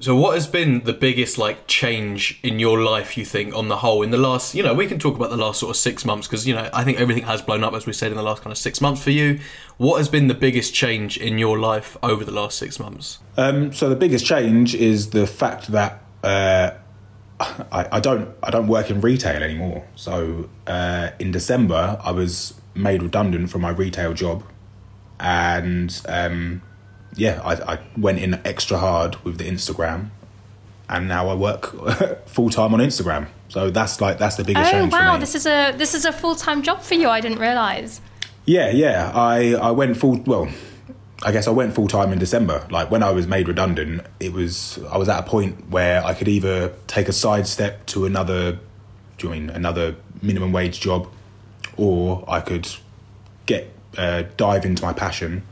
So, 0.00 0.16
what 0.16 0.34
has 0.36 0.46
been 0.46 0.84
the 0.84 0.94
biggest 0.94 1.36
like 1.36 1.66
change 1.66 2.40
in 2.42 2.58
your 2.58 2.82
life? 2.82 3.18
You 3.18 3.26
think, 3.26 3.54
on 3.54 3.68
the 3.68 3.78
whole, 3.78 4.02
in 4.02 4.10
the 4.10 4.16
last, 4.16 4.54
you 4.54 4.62
know, 4.62 4.72
we 4.72 4.86
can 4.86 4.98
talk 4.98 5.16
about 5.16 5.28
the 5.28 5.36
last 5.36 5.60
sort 5.60 5.68
of 5.70 5.76
six 5.76 6.04
months 6.06 6.26
because 6.26 6.46
you 6.46 6.54
know 6.54 6.70
I 6.72 6.82
think 6.82 6.98
everything 6.98 7.24
has 7.24 7.42
blown 7.42 7.62
up 7.62 7.74
as 7.74 7.84
we 7.84 7.92
said 7.92 8.10
in 8.10 8.16
the 8.16 8.22
last 8.22 8.42
kind 8.42 8.52
of 8.52 8.56
six 8.56 8.80
months 8.80 9.02
for 9.02 9.10
you. 9.10 9.40
What 9.76 9.98
has 9.98 10.08
been 10.08 10.28
the 10.28 10.34
biggest 10.34 10.72
change 10.72 11.18
in 11.18 11.36
your 11.36 11.58
life 11.58 11.98
over 12.02 12.24
the 12.24 12.32
last 12.32 12.56
six 12.56 12.78
months? 12.78 13.18
Um, 13.36 13.70
so 13.72 13.90
the 13.90 13.96
biggest 13.96 14.24
change 14.24 14.74
is 14.74 15.10
the 15.10 15.26
fact 15.26 15.66
that 15.72 16.00
uh, 16.22 16.70
I, 17.40 17.86
I 17.92 18.00
don't 18.00 18.30
I 18.42 18.50
don't 18.50 18.66
work 18.68 18.90
in 18.90 19.00
retail 19.00 19.42
anymore. 19.42 19.86
So 19.94 20.48
uh, 20.66 21.10
in 21.18 21.30
December, 21.30 21.98
I 22.02 22.10
was 22.10 22.54
made 22.74 23.02
redundant 23.02 23.50
from 23.50 23.62
my 23.62 23.70
retail 23.70 24.12
job, 24.14 24.42
and 25.20 26.00
um, 26.08 26.62
yeah, 27.14 27.40
I, 27.44 27.74
I 27.74 27.78
went 27.96 28.18
in 28.18 28.40
extra 28.44 28.78
hard 28.78 29.16
with 29.24 29.38
the 29.38 29.44
Instagram, 29.44 30.10
and 30.88 31.08
now 31.08 31.28
I 31.28 31.34
work 31.34 32.26
full 32.26 32.50
time 32.50 32.74
on 32.74 32.80
Instagram. 32.80 33.28
So 33.48 33.70
that's 33.70 34.00
like 34.00 34.18
that's 34.18 34.36
the 34.36 34.44
biggest 34.44 34.68
Oh 34.68 34.72
change 34.72 34.92
for 34.92 34.98
wow, 34.98 35.14
me. 35.14 35.20
this 35.20 35.34
is 35.34 35.46
a 35.46 35.72
this 35.76 35.94
is 35.94 36.04
a 36.04 36.12
full 36.12 36.34
time 36.34 36.62
job 36.62 36.82
for 36.82 36.94
you. 36.94 37.08
I 37.08 37.20
didn't 37.20 37.38
realize. 37.38 38.00
Yeah, 38.46 38.70
yeah. 38.70 39.12
I 39.14 39.54
I 39.54 39.70
went 39.70 39.96
full. 39.96 40.20
Well, 40.26 40.48
I 41.22 41.32
guess 41.32 41.48
I 41.48 41.50
went 41.50 41.74
full 41.74 41.88
time 41.88 42.12
in 42.12 42.18
December. 42.18 42.66
Like 42.70 42.90
when 42.90 43.02
I 43.02 43.10
was 43.10 43.26
made 43.26 43.48
redundant, 43.48 44.06
it 44.20 44.32
was 44.32 44.78
I 44.90 44.98
was 44.98 45.08
at 45.08 45.18
a 45.18 45.22
point 45.24 45.68
where 45.70 46.04
I 46.04 46.14
could 46.14 46.28
either 46.28 46.72
take 46.86 47.08
a 47.08 47.12
sidestep 47.12 47.86
to 47.86 48.06
another. 48.06 48.58
Do 49.16 49.30
mean 49.30 49.50
another 49.50 49.96
minimum 50.22 50.52
wage 50.52 50.80
job, 50.80 51.08
or 51.76 52.24
I 52.28 52.40
could 52.40 52.68
get 53.46 53.72
uh, 53.96 54.24
dive 54.36 54.64
into 54.64 54.82
my 54.84 54.92
passion 54.92 55.42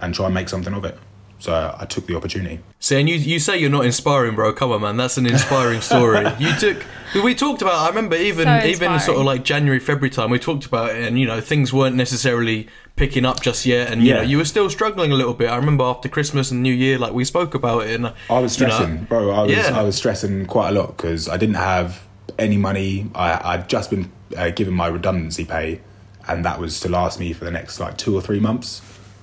and 0.00 0.14
try 0.14 0.26
and 0.26 0.34
make 0.34 0.48
something 0.48 0.72
of 0.72 0.84
it. 0.86 0.98
So 1.38 1.74
I 1.78 1.84
took 1.84 2.06
the 2.06 2.16
opportunity. 2.16 2.60
See, 2.80 2.98
and 2.98 3.08
you, 3.08 3.16
you 3.16 3.38
say 3.38 3.58
you're 3.58 3.68
not 3.70 3.84
inspiring, 3.84 4.34
bro. 4.34 4.52
Come 4.54 4.72
on, 4.72 4.80
man. 4.80 4.96
That's 4.96 5.18
an 5.18 5.26
inspiring 5.26 5.80
story. 5.90 6.26
you 6.38 6.54
took. 6.58 6.84
We 7.22 7.34
talked 7.34 7.60
about. 7.60 7.74
I 7.74 7.88
remember 7.88 8.16
even 8.16 8.44
So 8.46 8.66
even 8.66 8.98
sort 9.00 9.18
of 9.18 9.24
like 9.24 9.44
January, 9.44 9.78
February 9.78 10.10
time. 10.10 10.30
We 10.30 10.38
talked 10.38 10.64
about 10.66 10.90
it, 10.90 11.06
and 11.06 11.18
you 11.18 11.26
know 11.26 11.40
things 11.40 11.72
weren't 11.72 11.96
necessarily 11.96 12.68
picking 12.96 13.24
up 13.26 13.40
just 13.42 13.66
yet, 13.66 13.90
and 13.92 14.02
you 14.02 14.08
Yeah. 14.10 14.16
know 14.16 14.22
you 14.22 14.38
were 14.38 14.44
still 14.44 14.70
struggling 14.70 15.12
a 15.12 15.14
little 15.14 15.34
bit. 15.34 15.48
I 15.50 15.56
remember 15.56 15.84
after 15.84 16.08
Christmas 16.08 16.50
and 16.50 16.62
New 16.62 16.72
Year, 16.72 16.98
like 16.98 17.12
we 17.12 17.24
spoke 17.24 17.54
about 17.54 17.86
it, 17.86 17.94
and 17.96 18.12
I 18.30 18.38
was 18.38 18.58
you 18.58 18.66
know, 18.66 18.72
stressing, 18.74 19.04
bro. 19.04 19.30
I 19.30 19.42
was 19.42 19.50
Yeah. 19.52 19.78
I 19.78 19.82
was 19.82 19.96
stressing 19.96 20.46
quite 20.46 20.70
a 20.70 20.72
lot 20.72 20.96
because 20.96 21.28
I 21.28 21.36
didn't 21.36 21.56
have 21.56 22.02
any 22.38 22.56
money. 22.56 23.10
I, 23.14 23.54
I'd 23.54 23.68
just 23.68 23.90
been 23.90 24.10
uh, 24.36 24.50
given 24.50 24.72
my 24.74 24.86
redundancy 24.86 25.44
pay, 25.44 25.80
and 26.26 26.44
that 26.44 26.58
was 26.58 26.80
to 26.80 26.88
last 26.88 27.20
me 27.20 27.32
for 27.32 27.44
the 27.44 27.50
next 27.50 27.78
like 27.80 27.96
two 27.98 28.16
or 28.16 28.22
three 28.22 28.40
months. 28.40 28.80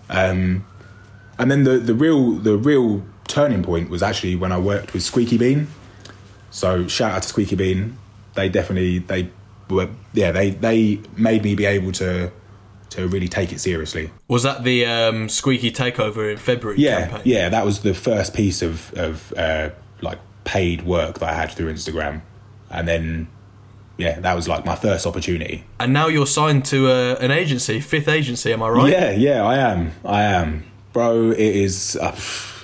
Um, 0.09 0.65
and 1.41 1.49
then 1.49 1.63
the 1.63 1.77
the 1.79 1.95
real 1.95 2.33
the 2.33 2.55
real 2.55 3.03
turning 3.27 3.63
point 3.63 3.89
was 3.89 4.03
actually 4.03 4.35
when 4.35 4.51
I 4.51 4.59
worked 4.59 4.93
with 4.93 5.03
Squeaky 5.03 5.37
Bean. 5.37 5.67
So 6.51 6.87
shout 6.87 7.13
out 7.13 7.23
to 7.23 7.27
Squeaky 7.27 7.55
Bean. 7.55 7.97
They 8.35 8.47
definitely 8.47 8.99
they 8.99 9.29
were 9.69 9.89
yeah 10.13 10.31
they 10.31 10.51
they 10.51 11.01
made 11.17 11.43
me 11.43 11.55
be 11.55 11.65
able 11.65 11.91
to 11.93 12.31
to 12.91 13.07
really 13.07 13.27
take 13.27 13.51
it 13.51 13.59
seriously. 13.59 14.11
Was 14.27 14.43
that 14.43 14.63
the 14.63 14.85
um, 14.85 15.29
squeaky 15.29 15.71
takeover 15.71 16.31
in 16.31 16.37
February? 16.37 16.77
Yeah, 16.79 17.07
campaign? 17.07 17.21
yeah, 17.25 17.49
that 17.49 17.65
was 17.65 17.81
the 17.81 17.93
first 17.93 18.33
piece 18.33 18.61
of 18.61 18.93
of 18.93 19.33
uh, 19.35 19.71
like 20.01 20.19
paid 20.43 20.83
work 20.83 21.19
that 21.19 21.29
I 21.29 21.33
had 21.33 21.51
through 21.51 21.73
Instagram, 21.73 22.21
and 22.69 22.87
then 22.87 23.27
yeah, 23.97 24.19
that 24.19 24.35
was 24.35 24.47
like 24.47 24.65
my 24.65 24.75
first 24.75 25.07
opportunity. 25.07 25.63
And 25.79 25.93
now 25.93 26.07
you're 26.07 26.27
signed 26.27 26.65
to 26.65 26.89
uh, 26.89 27.15
an 27.21 27.31
agency, 27.31 27.79
fifth 27.79 28.07
agency. 28.07 28.51
Am 28.53 28.61
I 28.61 28.69
right? 28.69 28.91
Yeah, 28.91 29.11
yeah, 29.11 29.43
I 29.43 29.57
am, 29.57 29.91
I 30.03 30.23
am, 30.23 30.65
bro. 30.93 31.31
It 31.31 31.39
is. 31.39 31.95
Uh, 31.95 32.15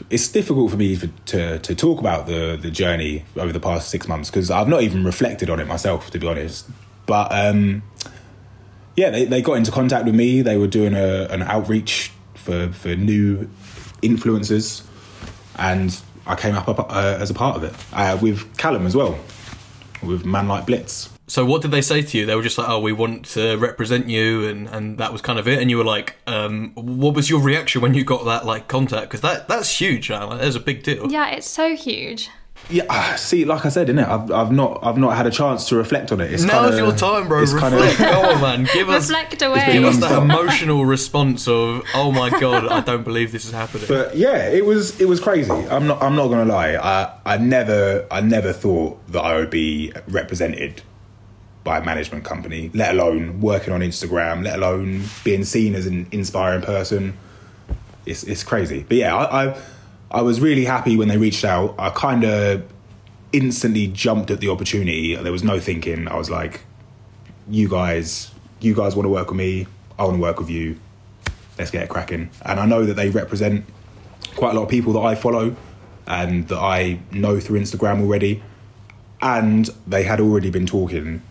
it's 0.10 0.28
difficult 0.30 0.72
for 0.72 0.78
me 0.78 0.96
for, 0.96 1.08
to 1.28 1.60
to 1.60 1.76
talk 1.76 2.00
about 2.00 2.28
the 2.28 2.58
the 2.60 2.72
journey 2.72 3.26
over 3.36 3.52
the 3.52 3.60
past 3.60 3.90
six 3.90 4.08
months 4.08 4.30
because 4.30 4.52
I've 4.52 4.68
not 4.68 4.82
even 4.82 5.04
reflected 5.04 5.50
on 5.50 5.60
it 5.60 5.68
myself, 5.68 6.10
to 6.12 6.20
be 6.20 6.28
honest. 6.28 6.70
But 7.06 7.32
um, 7.32 7.84
yeah, 8.96 9.10
they, 9.10 9.26
they 9.26 9.42
got 9.42 9.54
into 9.54 9.72
contact 9.72 10.06
with 10.06 10.16
me. 10.16 10.42
They 10.42 10.58
were 10.58 10.68
doing 10.68 10.94
a, 10.94 11.28
an 11.30 11.42
outreach 11.44 12.12
for 12.34 12.70
for 12.70 12.96
new 12.96 13.50
influencers, 14.02 14.84
and 15.58 16.00
I 16.26 16.36
came 16.36 16.56
up 16.56 16.68
uh, 16.68 17.18
as 17.20 17.30
a 17.30 17.34
part 17.34 17.56
of 17.56 17.64
it 17.64 17.74
uh, 17.94 18.18
with 18.22 18.58
Callum 18.58 18.86
as 18.86 18.96
well, 18.96 19.18
with 20.04 20.26
Man 20.26 20.48
Like 20.48 20.66
Blitz. 20.66 21.17
So 21.30 21.46
what 21.46 21.62
did 21.62 21.72
they 21.72 21.82
say 21.82 22.02
to 22.02 22.18
you? 22.18 22.26
They 22.26 22.36
were 22.36 22.42
just 22.42 22.58
like, 22.58 22.70
"Oh, 22.70 22.80
we 22.80 22.94
want 22.94 23.26
to 23.36 23.58
represent 23.58 24.08
you," 24.08 24.48
and, 24.48 24.68
and 24.70 24.98
that 24.98 25.12
was 25.12 25.22
kind 25.22 25.38
of 25.38 25.48
it. 25.48 25.60
And 25.62 25.70
you 25.70 25.78
were 25.78 25.84
like, 25.84 26.16
um, 26.26 26.72
"What 26.76 27.16
was 27.16 27.30
your 27.30 27.42
reaction 27.42 27.82
when 27.82 27.94
you 27.94 28.06
got 28.06 28.24
that 28.26 28.46
like 28.46 28.68
contact? 28.70 29.10
Because 29.10 29.22
that 29.22 29.48
that's 29.50 29.80
huge, 29.82 30.10
man. 30.10 30.30
Like, 30.30 30.40
that's 30.40 30.56
a 30.56 30.60
big 30.62 30.84
deal." 30.84 31.12
Yeah, 31.12 31.28
it's 31.30 31.50
so 31.50 31.76
huge. 31.76 32.30
Yeah, 32.70 32.84
ah, 32.90 33.14
see, 33.18 33.46
like 33.46 33.66
I 33.66 33.70
said, 33.70 33.88
innit? 33.88 34.08
I've, 34.08 34.32
I've 34.32 34.52
not, 34.52 34.80
I've 34.84 34.98
not 34.98 35.16
had 35.16 35.26
a 35.28 35.32
chance 35.32 35.70
to 35.70 35.76
reflect 35.78 36.12
on 36.12 36.20
it. 36.20 36.34
It's 36.34 36.44
Now's 36.44 36.72
kinda, 36.72 36.78
your 36.78 36.96
time, 36.98 37.28
bro. 37.28 37.42
It's 37.44 37.54
Reflect. 37.54 37.98
kinda, 37.98 38.12
Go 38.14 38.30
on, 38.30 38.42
man. 38.42 38.68
Give 38.74 38.90
us, 38.98 39.08
Reflect 39.10 39.40
give 39.40 39.52
away. 39.52 39.78
us 39.84 39.98
that 40.00 40.22
emotional 40.24 40.86
response 40.86 41.48
of, 41.48 41.84
"Oh 41.94 42.12
my 42.12 42.30
god, 42.30 42.68
I 42.68 42.80
don't 42.82 43.04
believe 43.04 43.32
this 43.32 43.46
is 43.46 43.52
happening." 43.52 43.86
but 43.88 44.16
yeah, 44.18 44.50
it 44.50 44.66
was, 44.66 45.00
it 45.00 45.06
was 45.06 45.20
crazy. 45.20 45.52
I'm 45.52 45.88
not, 45.88 46.02
I'm 46.02 46.16
not 46.16 46.30
gonna 46.30 46.46
lie. 46.46 46.76
I, 46.76 47.14
I 47.26 47.38
never, 47.38 48.06
I 48.10 48.22
never 48.22 48.54
thought 48.54 49.06
that 49.12 49.22
I 49.22 49.36
would 49.36 49.50
be 49.52 49.92
represented 50.08 50.82
by 51.68 51.80
a 51.80 51.84
management 51.84 52.24
company, 52.24 52.72
let 52.74 52.92
alone 52.96 53.42
working 53.42 53.74
on 53.74 53.82
Instagram, 53.82 54.42
let 54.42 54.56
alone 54.56 55.04
being 55.26 55.44
seen 55.44 55.76
as 55.76 55.86
an 55.86 56.08
inspiring 56.14 56.62
person. 56.62 57.18
It's, 58.06 58.24
it's 58.24 58.42
crazy. 58.42 58.86
But 58.88 58.96
yeah, 58.96 59.14
I, 59.14 59.50
I, 59.50 59.62
I 60.10 60.22
was 60.22 60.40
really 60.40 60.64
happy 60.64 60.96
when 60.96 61.10
they 61.10 61.18
reached 61.18 61.44
out. 61.44 61.76
I 61.78 61.90
kind 61.90 62.24
of 62.24 62.64
instantly 63.34 63.88
jumped 63.88 64.32
at 64.32 64.40
the 64.40 64.48
opportunity. 64.48 65.16
There 65.16 65.34
was 65.34 65.44
no 65.44 65.60
thinking. 65.60 66.08
I 66.08 66.16
was 66.16 66.30
like, 66.30 66.62
you 67.50 67.68
guys, 67.68 68.32
you 68.62 68.74
guys 68.74 68.96
want 68.96 69.04
to 69.04 69.10
work 69.10 69.28
with 69.28 69.38
me. 69.38 69.68
I 70.00 70.06
want 70.06 70.16
to 70.16 70.22
work 70.22 70.40
with 70.40 70.50
you. 70.50 70.80
Let's 71.60 71.70
get 71.70 71.84
it 71.84 71.90
cracking. 71.90 72.30
And 72.46 72.62
I 72.62 72.66
know 72.66 72.86
that 72.86 72.94
they 72.94 73.10
represent 73.10 73.66
quite 74.38 74.52
a 74.52 74.54
lot 74.54 74.64
of 74.64 74.70
people 74.70 74.94
that 74.94 75.02
I 75.02 75.16
follow 75.16 75.54
and 76.08 76.48
that 76.48 76.60
I 76.60 77.00
know 77.12 77.42
through 77.42 77.60
Instagram 77.60 78.00
already. 78.00 78.42
And 79.22 79.70
they 79.86 80.04
had 80.04 80.22
already 80.22 80.50
been 80.50 80.66
talking 80.66 81.24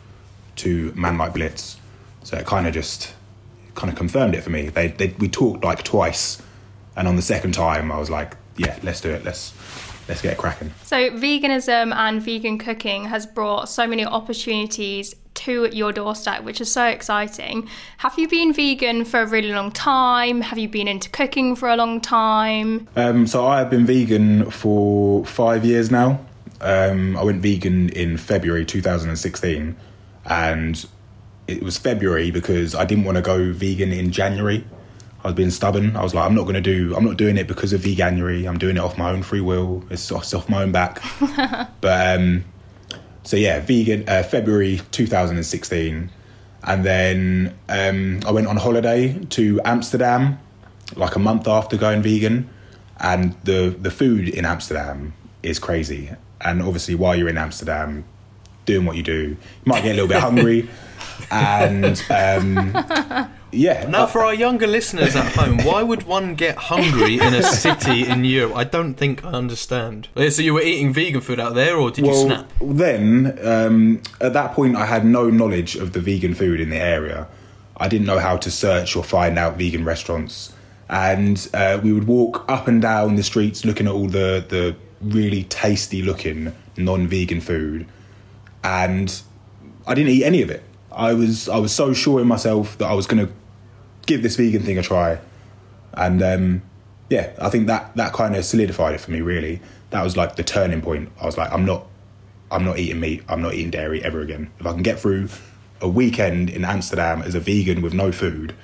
to 0.57 0.93
Man 0.95 1.19
Like 1.19 1.35
Blitz. 1.35 1.79
So 2.25 2.37
it 2.37 2.47
kind 2.47 2.67
of 2.67 2.75
just 2.75 3.15
kind 3.75 3.91
of 3.91 3.97
confirmed 3.97 4.35
it 4.35 4.43
for 4.43 4.51
me. 4.51 4.69
They, 4.69 4.89
they 4.89 5.15
we 5.19 5.29
talked 5.29 5.65
like 5.65 5.83
twice, 5.85 6.43
and 6.97 7.07
on 7.07 7.17
the 7.17 7.23
second 7.23 7.53
time 7.53 7.93
I 7.93 7.99
was 7.99 8.11
like, 8.11 8.37
yeah, 8.57 8.79
let's 8.83 9.01
do 9.01 9.11
it. 9.11 9.25
Let's 9.25 9.55
let's 10.09 10.23
get 10.23 10.33
it 10.33 10.39
cracking. 10.39 10.73
So, 10.83 11.11
veganism 11.11 11.95
and 11.95 12.23
vegan 12.23 12.59
cooking 12.59 13.05
has 13.05 13.27
brought 13.27 13.69
so 13.69 13.87
many 13.87 14.05
opportunities 14.05 15.15
to 15.35 15.69
your 15.73 15.93
doorstep, 15.93 16.43
which 16.45 16.61
is 16.61 16.73
so 16.73 16.87
exciting. 16.87 17.69
Have 17.99 18.19
you 18.19 18.27
been 18.29 18.53
vegan 18.53 19.05
for 19.05 19.21
a 19.21 19.27
really 19.27 19.53
long 19.53 19.71
time? 19.71 20.41
Have 20.41 20.59
you 20.59 20.69
been 20.69 20.89
into 20.89 21.11
cooking 21.11 21.55
for 21.55 21.69
a 21.69 21.77
long 21.77 22.01
time? 22.01 22.89
Um, 22.97 23.27
so 23.27 23.47
I 23.47 23.59
have 23.59 23.71
been 23.71 23.87
vegan 23.87 24.51
for 24.51 25.25
five 25.27 25.65
years 25.65 25.91
now. 25.91 26.21
Um, 26.61 27.17
I 27.19 27.23
went 27.23 27.43
vegan 27.43 27.91
in 27.91 28.17
February 28.17 28.65
2016, 28.65 29.77
and 30.27 30.87
it 31.47 31.63
was 31.63 31.79
February 31.79 32.31
because 32.31 32.75
I 32.75 32.85
didn't 32.85 33.05
want 33.05 33.17
to 33.17 33.23
go 33.23 33.53
vegan 33.53 33.93
in 33.93 34.11
January. 34.11 34.65
I 35.23 35.29
was 35.29 35.35
being 35.35 35.51
stubborn. 35.51 35.97
I 35.97 36.03
was 36.03 36.15
like, 36.15 36.25
I'm 36.25 36.35
not 36.35 36.43
going 36.43 36.55
to 36.55 36.61
do. 36.61 36.95
I'm 36.97 37.05
not 37.05 37.17
doing 37.17 37.37
it 37.37 37.47
because 37.49 37.73
of 37.73 37.81
veganuary. 37.81 38.49
I'm 38.49 38.59
doing 38.59 38.77
it 38.77 38.81
off 38.81 38.99
my 38.99 39.11
own 39.11 39.23
free 39.23 39.41
will. 39.41 39.85
It's 39.91 40.11
off, 40.13 40.23
it's 40.23 40.35
off 40.35 40.49
my 40.49 40.63
own 40.63 40.73
back. 40.73 41.03
but 41.81 42.19
um, 42.19 42.45
so 43.23 43.37
yeah, 43.37 43.61
vegan 43.61 44.09
uh, 44.09 44.23
February 44.23 44.81
2016, 44.93 46.11
and 46.63 46.85
then 46.85 47.55
um, 47.69 48.21
I 48.27 48.31
went 48.31 48.47
on 48.47 48.57
holiday 48.57 49.19
to 49.31 49.61
Amsterdam, 49.65 50.39
like 50.95 51.17
a 51.17 51.19
month 51.19 51.49
after 51.49 51.77
going 51.77 52.03
vegan, 52.03 52.49
and 52.99 53.35
the 53.43 53.77
the 53.77 53.91
food 53.91 54.29
in 54.29 54.45
Amsterdam 54.45 55.13
is 55.43 55.59
crazy. 55.59 56.11
And 56.41 56.63
obviously, 56.63 56.95
while 56.95 57.17
you're 57.17 57.29
in 57.29 57.39
Amsterdam, 57.39 58.05
doing 58.67 58.85
what 58.85 58.97
you 58.97 59.03
do, 59.03 59.21
you 59.31 59.37
might 59.65 59.83
get 59.83 59.93
a 59.93 59.95
little 59.95 60.09
bit 60.09 60.21
hungry, 60.21 60.69
and 61.31 62.03
um, 62.11 63.29
yeah, 63.53 63.87
Now, 63.89 64.07
for 64.07 64.23
our 64.25 64.35
younger 64.35 64.67
listeners 64.67 65.17
at 65.17 65.33
home, 65.35 65.59
why 65.65 65.83
would 65.83 66.03
one 66.03 66.35
get 66.35 66.57
hungry 66.57 67.15
in 67.19 67.33
a 67.35 67.43
city 67.43 68.07
in 68.07 68.25
Europe? 68.25 68.57
I 68.57 68.65
don't 68.65 68.95
think 68.95 69.25
I 69.25 69.31
understand. 69.31 70.09
Yeah, 70.15 70.29
So 70.29 70.43
you 70.43 70.53
were 70.55 70.61
eating 70.63 70.93
vegan 70.93 71.21
food 71.23 71.41
out 71.41 71.55
there, 71.55 71.77
or 71.77 71.91
did 71.91 72.07
you 72.07 72.15
snap? 72.15 72.53
then 72.61 73.39
um, 73.43 74.03
at 74.21 74.33
that 74.35 74.53
point, 74.53 74.77
I 74.77 74.85
had 74.87 75.05
no 75.07 75.31
knowledge 75.31 75.77
of 75.77 75.93
the 75.93 76.01
vegan 76.01 76.35
food 76.35 76.61
in 76.61 76.69
the 76.71 76.77
area. 76.81 77.29
I 77.79 77.89
didn't 77.89 78.07
know 78.07 78.19
how 78.19 78.37
to 78.39 78.51
search 78.51 78.97
or 78.97 79.05
find 79.05 79.39
out 79.39 79.57
vegan 79.59 79.85
restaurants, 79.85 80.53
and 80.89 81.49
uh, 81.55 81.79
we 81.83 81.93
would 81.93 82.07
walk 82.07 82.45
up 82.49 82.69
and 82.69 82.81
down 82.83 83.17
the 83.17 83.23
streets 83.23 83.65
looking 83.65 83.87
at 83.87 83.93
all 83.93 84.07
the 84.09 84.45
the 84.49 84.77
really 85.01 85.45
tasty 85.45 86.03
looking 86.03 86.55
non-vegan 86.79 87.41
food, 87.41 87.87
and 88.63 89.23
I 89.87 89.95
didn't 89.95 90.13
eat 90.13 90.25
any 90.25 90.43
of 90.43 90.51
it. 90.51 90.63
I 90.93 91.13
was 91.13 91.49
I 91.49 91.59
was 91.59 91.73
so 91.73 91.93
sure 91.93 92.21
in 92.21 92.27
myself 92.27 92.79
that 92.79 92.87
I 92.87 92.95
was 92.95 93.07
going 93.07 93.27
to 93.27 93.33
give 94.07 94.23
this 94.23 94.37
vegan 94.37 94.63
thing 94.63 94.79
a 94.79 94.83
try, 94.83 95.19
and 95.95 96.23
um, 96.23 96.63
yeah, 97.11 97.33
I 97.41 97.51
think 97.51 97.67
that 97.67 97.95
that 97.97 98.13
kind 98.13 98.35
of 98.35 98.45
solidified 98.45 98.95
it 98.95 99.01
for 99.01 99.11
me. 99.11 99.21
Really, 99.21 99.61
that 99.91 100.03
was 100.03 100.17
like 100.17 100.37
the 100.37 100.43
turning 100.43 100.81
point. 100.81 101.11
I 101.21 101.27
was 101.27 101.37
like, 101.37 101.53
I'm 101.53 101.65
not, 101.65 101.87
I'm 102.51 102.65
not 102.65 102.79
eating 102.79 103.01
meat. 103.01 103.23
I'm 103.29 103.43
not 103.43 103.55
eating 103.55 103.71
dairy 103.71 104.03
ever 104.03 104.21
again. 104.21 104.51
If 104.59 104.67
I 104.67 104.73
can 104.73 104.83
get 104.83 104.99
through 104.99 105.29
a 105.81 105.89
weekend 105.89 106.49
in 106.51 106.65
Amsterdam 106.65 107.23
as 107.23 107.35
a 107.35 107.41
vegan 107.41 107.83
with 107.83 107.93
no 107.93 108.11
food, 108.11 108.55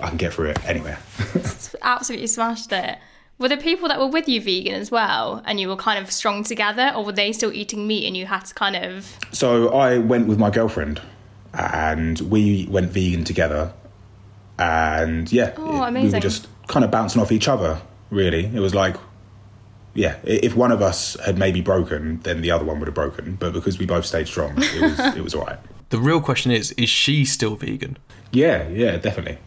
I 0.00 0.08
can 0.08 0.18
get 0.18 0.34
through 0.34 0.50
it 0.50 0.64
anywhere. 0.66 0.98
Absolutely 1.82 2.26
smashed 2.26 2.72
it. 2.72 2.98
Were 3.38 3.48
the 3.48 3.56
people 3.56 3.88
that 3.88 3.98
were 3.98 4.06
with 4.06 4.28
you 4.28 4.40
vegan 4.40 4.74
as 4.74 4.90
well, 4.90 5.42
and 5.44 5.58
you 5.58 5.68
were 5.68 5.76
kind 5.76 5.98
of 6.02 6.10
strong 6.12 6.44
together, 6.44 6.92
or 6.94 7.04
were 7.04 7.12
they 7.12 7.32
still 7.32 7.52
eating 7.52 7.86
meat 7.86 8.06
and 8.06 8.16
you 8.16 8.26
had 8.26 8.44
to 8.46 8.54
kind 8.54 8.76
of? 8.76 9.18
So 9.32 9.70
I 9.70 9.98
went 9.98 10.28
with 10.28 10.38
my 10.38 10.50
girlfriend, 10.50 11.00
and 11.52 12.20
we 12.20 12.66
went 12.70 12.92
vegan 12.92 13.24
together. 13.24 13.72
And 14.58 15.30
yeah, 15.32 15.52
Oh, 15.56 15.82
it- 15.84 15.92
we 15.92 16.10
were 16.10 16.20
just 16.20 16.46
kind 16.68 16.84
of 16.84 16.90
bouncing 16.90 17.20
off 17.20 17.32
each 17.32 17.48
other. 17.48 17.80
Really, 18.10 18.46
it 18.46 18.60
was 18.60 18.74
like, 18.74 18.96
yeah, 19.94 20.16
if 20.22 20.54
one 20.54 20.70
of 20.70 20.80
us 20.80 21.16
had 21.24 21.36
maybe 21.36 21.60
broken, 21.60 22.20
then 22.20 22.40
the 22.40 22.52
other 22.52 22.64
one 22.64 22.78
would 22.78 22.86
have 22.86 22.94
broken. 22.94 23.34
But 23.34 23.52
because 23.52 23.78
we 23.78 23.86
both 23.86 24.06
stayed 24.06 24.28
strong, 24.28 24.54
it 24.58 24.80
was 24.80 24.98
it 25.16 25.24
was 25.24 25.34
alright. 25.34 25.58
The 25.90 25.98
real 25.98 26.20
question 26.20 26.52
is: 26.52 26.70
Is 26.72 26.88
she 26.88 27.24
still 27.24 27.56
vegan? 27.56 27.98
Yeah, 28.30 28.68
yeah, 28.68 28.96
definitely, 28.96 29.38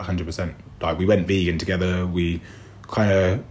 hundred 0.00 0.24
percent. 0.26 0.54
Like 0.80 0.98
we 0.98 1.04
went 1.04 1.26
vegan 1.28 1.58
together. 1.58 2.06
We 2.06 2.40
kind 2.88 3.10
of 3.12 3.44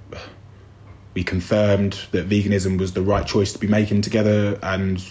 we 1.13 1.23
confirmed 1.23 1.99
that 2.11 2.27
veganism 2.27 2.79
was 2.79 2.93
the 2.93 3.01
right 3.01 3.25
choice 3.25 3.53
to 3.53 3.59
be 3.59 3.67
making 3.67 4.01
together, 4.01 4.57
and 4.63 5.03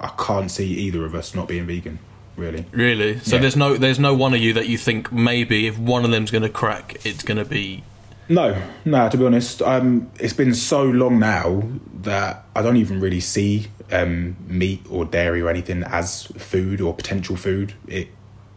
I 0.00 0.08
can't 0.18 0.50
see 0.50 0.66
either 0.66 1.04
of 1.04 1.14
us 1.14 1.34
not 1.34 1.48
being 1.48 1.66
vegan. 1.66 1.98
Really, 2.36 2.66
Really? 2.72 3.20
So 3.20 3.36
Yeah. 3.36 3.42
there's 3.42 3.56
no 3.56 3.76
there's 3.76 4.00
no 4.00 4.12
one 4.12 4.34
of 4.34 4.40
you 4.40 4.52
that 4.54 4.66
you 4.68 4.76
think 4.76 5.12
maybe 5.12 5.68
if 5.68 5.78
one 5.78 6.04
of 6.04 6.10
them's 6.10 6.32
going 6.32 6.42
to 6.42 6.48
crack, 6.48 6.96
it's 7.04 7.22
going 7.22 7.38
to 7.38 7.44
be 7.44 7.84
no, 8.28 8.56
no. 8.86 9.08
To 9.08 9.18
be 9.18 9.26
honest, 9.26 9.60
um, 9.62 10.10
it's 10.18 10.32
been 10.32 10.54
so 10.54 10.82
long 10.82 11.18
now 11.18 11.62
that 12.02 12.44
I 12.56 12.62
don't 12.62 12.78
even 12.78 12.98
really 12.98 13.20
see 13.20 13.66
um, 13.92 14.36
meat 14.46 14.80
or 14.88 15.04
dairy 15.04 15.42
or 15.42 15.50
anything 15.50 15.82
as 15.84 16.24
food 16.38 16.80
or 16.80 16.94
potential 16.94 17.36
food. 17.36 17.74
It 17.86 18.08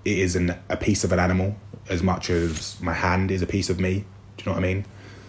it 0.06 0.18
is 0.20 0.36
an, 0.38 0.56
a 0.70 0.78
piece 0.78 1.04
of 1.04 1.12
an 1.12 1.20
animal 1.20 1.58
as 1.90 2.02
much 2.02 2.30
as 2.30 2.80
my 2.82 2.94
hand 2.94 3.30
is 3.30 3.42
a 3.42 3.48
piece 3.48 3.70
of 3.70 3.80
me. 3.80 4.06
Do 4.38 4.44
you 4.44 4.46
know 4.46 4.52
what 4.54 4.64
I 4.64 4.74
mean? 4.74 4.86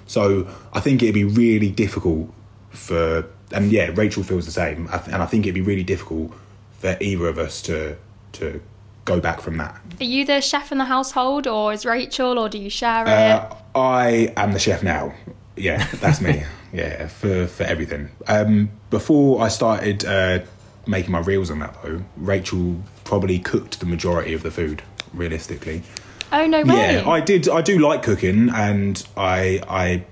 So 0.08 0.48
I 0.72 0.80
think 0.80 1.02
it'd 1.02 1.14
be 1.14 1.24
really 1.24 1.70
difficult 1.70 2.32
for, 2.70 3.24
and 3.52 3.70
yeah, 3.70 3.90
Rachel 3.94 4.24
feels 4.24 4.46
the 4.46 4.52
same, 4.52 4.88
I 4.90 4.98
th- 4.98 5.12
and 5.12 5.22
I 5.22 5.26
think 5.26 5.46
it'd 5.46 5.54
be 5.54 5.60
really 5.60 5.84
difficult 5.84 6.32
for 6.78 6.96
either 7.00 7.28
of 7.28 7.38
us 7.38 7.62
to 7.62 7.96
to 8.32 8.60
go 9.04 9.20
back 9.20 9.40
from 9.40 9.56
that. 9.56 9.80
Are 10.00 10.04
you 10.04 10.24
the 10.24 10.40
chef 10.40 10.72
in 10.72 10.78
the 10.78 10.84
household, 10.84 11.46
or 11.46 11.72
is 11.72 11.84
Rachel, 11.84 12.38
or 12.38 12.48
do 12.48 12.58
you 12.58 12.70
share 12.70 13.04
it? 13.04 13.08
Uh, 13.08 13.54
I 13.74 14.32
am 14.36 14.52
the 14.52 14.58
chef 14.58 14.82
now. 14.82 15.14
Yeah, 15.56 15.86
that's 16.00 16.20
me. 16.20 16.42
yeah, 16.72 17.08
for 17.08 17.46
for 17.46 17.64
everything. 17.64 18.10
Um, 18.26 18.70
before 18.90 19.42
I 19.42 19.48
started 19.48 20.04
uh, 20.04 20.40
making 20.86 21.12
my 21.12 21.20
reels 21.20 21.50
on 21.50 21.58
that 21.60 21.82
though, 21.82 22.02
Rachel 22.16 22.76
probably 23.04 23.38
cooked 23.38 23.80
the 23.80 23.86
majority 23.86 24.34
of 24.34 24.42
the 24.42 24.50
food. 24.50 24.82
Realistically, 25.14 25.82
oh 26.32 26.46
no 26.46 26.62
way! 26.62 26.94
yeah, 26.94 27.08
I 27.08 27.20
did. 27.20 27.48
I 27.48 27.62
do 27.62 27.78
like 27.78 28.02
cooking, 28.02 28.50
and 28.50 29.02
I 29.16 29.62
I 29.68 30.04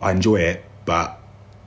I 0.00 0.12
enjoy 0.12 0.36
it. 0.36 0.64
But 0.84 1.18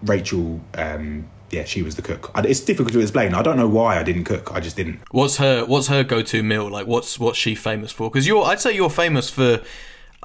Rachel, 0.03 0.61
um, 0.73 1.27
yeah, 1.51 1.63
she 1.63 1.81
was 1.81 1.95
the 1.95 2.01
cook. 2.01 2.31
It's 2.35 2.59
difficult 2.59 2.93
to 2.93 2.99
explain. 2.99 3.33
I 3.33 3.41
don't 3.41 3.57
know 3.57 3.67
why 3.67 3.97
I 3.97 4.03
didn't 4.03 4.25
cook. 4.25 4.51
I 4.53 4.59
just 4.59 4.75
didn't. 4.75 4.99
What's 5.11 5.37
her 5.37 5.65
What's 5.65 5.87
her 5.87 6.03
go 6.03 6.21
to 6.21 6.43
meal? 6.43 6.69
Like, 6.69 6.87
what's 6.87 7.19
what's 7.19 7.37
she 7.37 7.55
famous 7.55 7.91
for? 7.91 8.09
Because 8.09 8.27
you're, 8.27 8.43
I'd 8.43 8.59
say 8.59 8.73
you're 8.73 8.89
famous 8.89 9.29
for. 9.29 9.61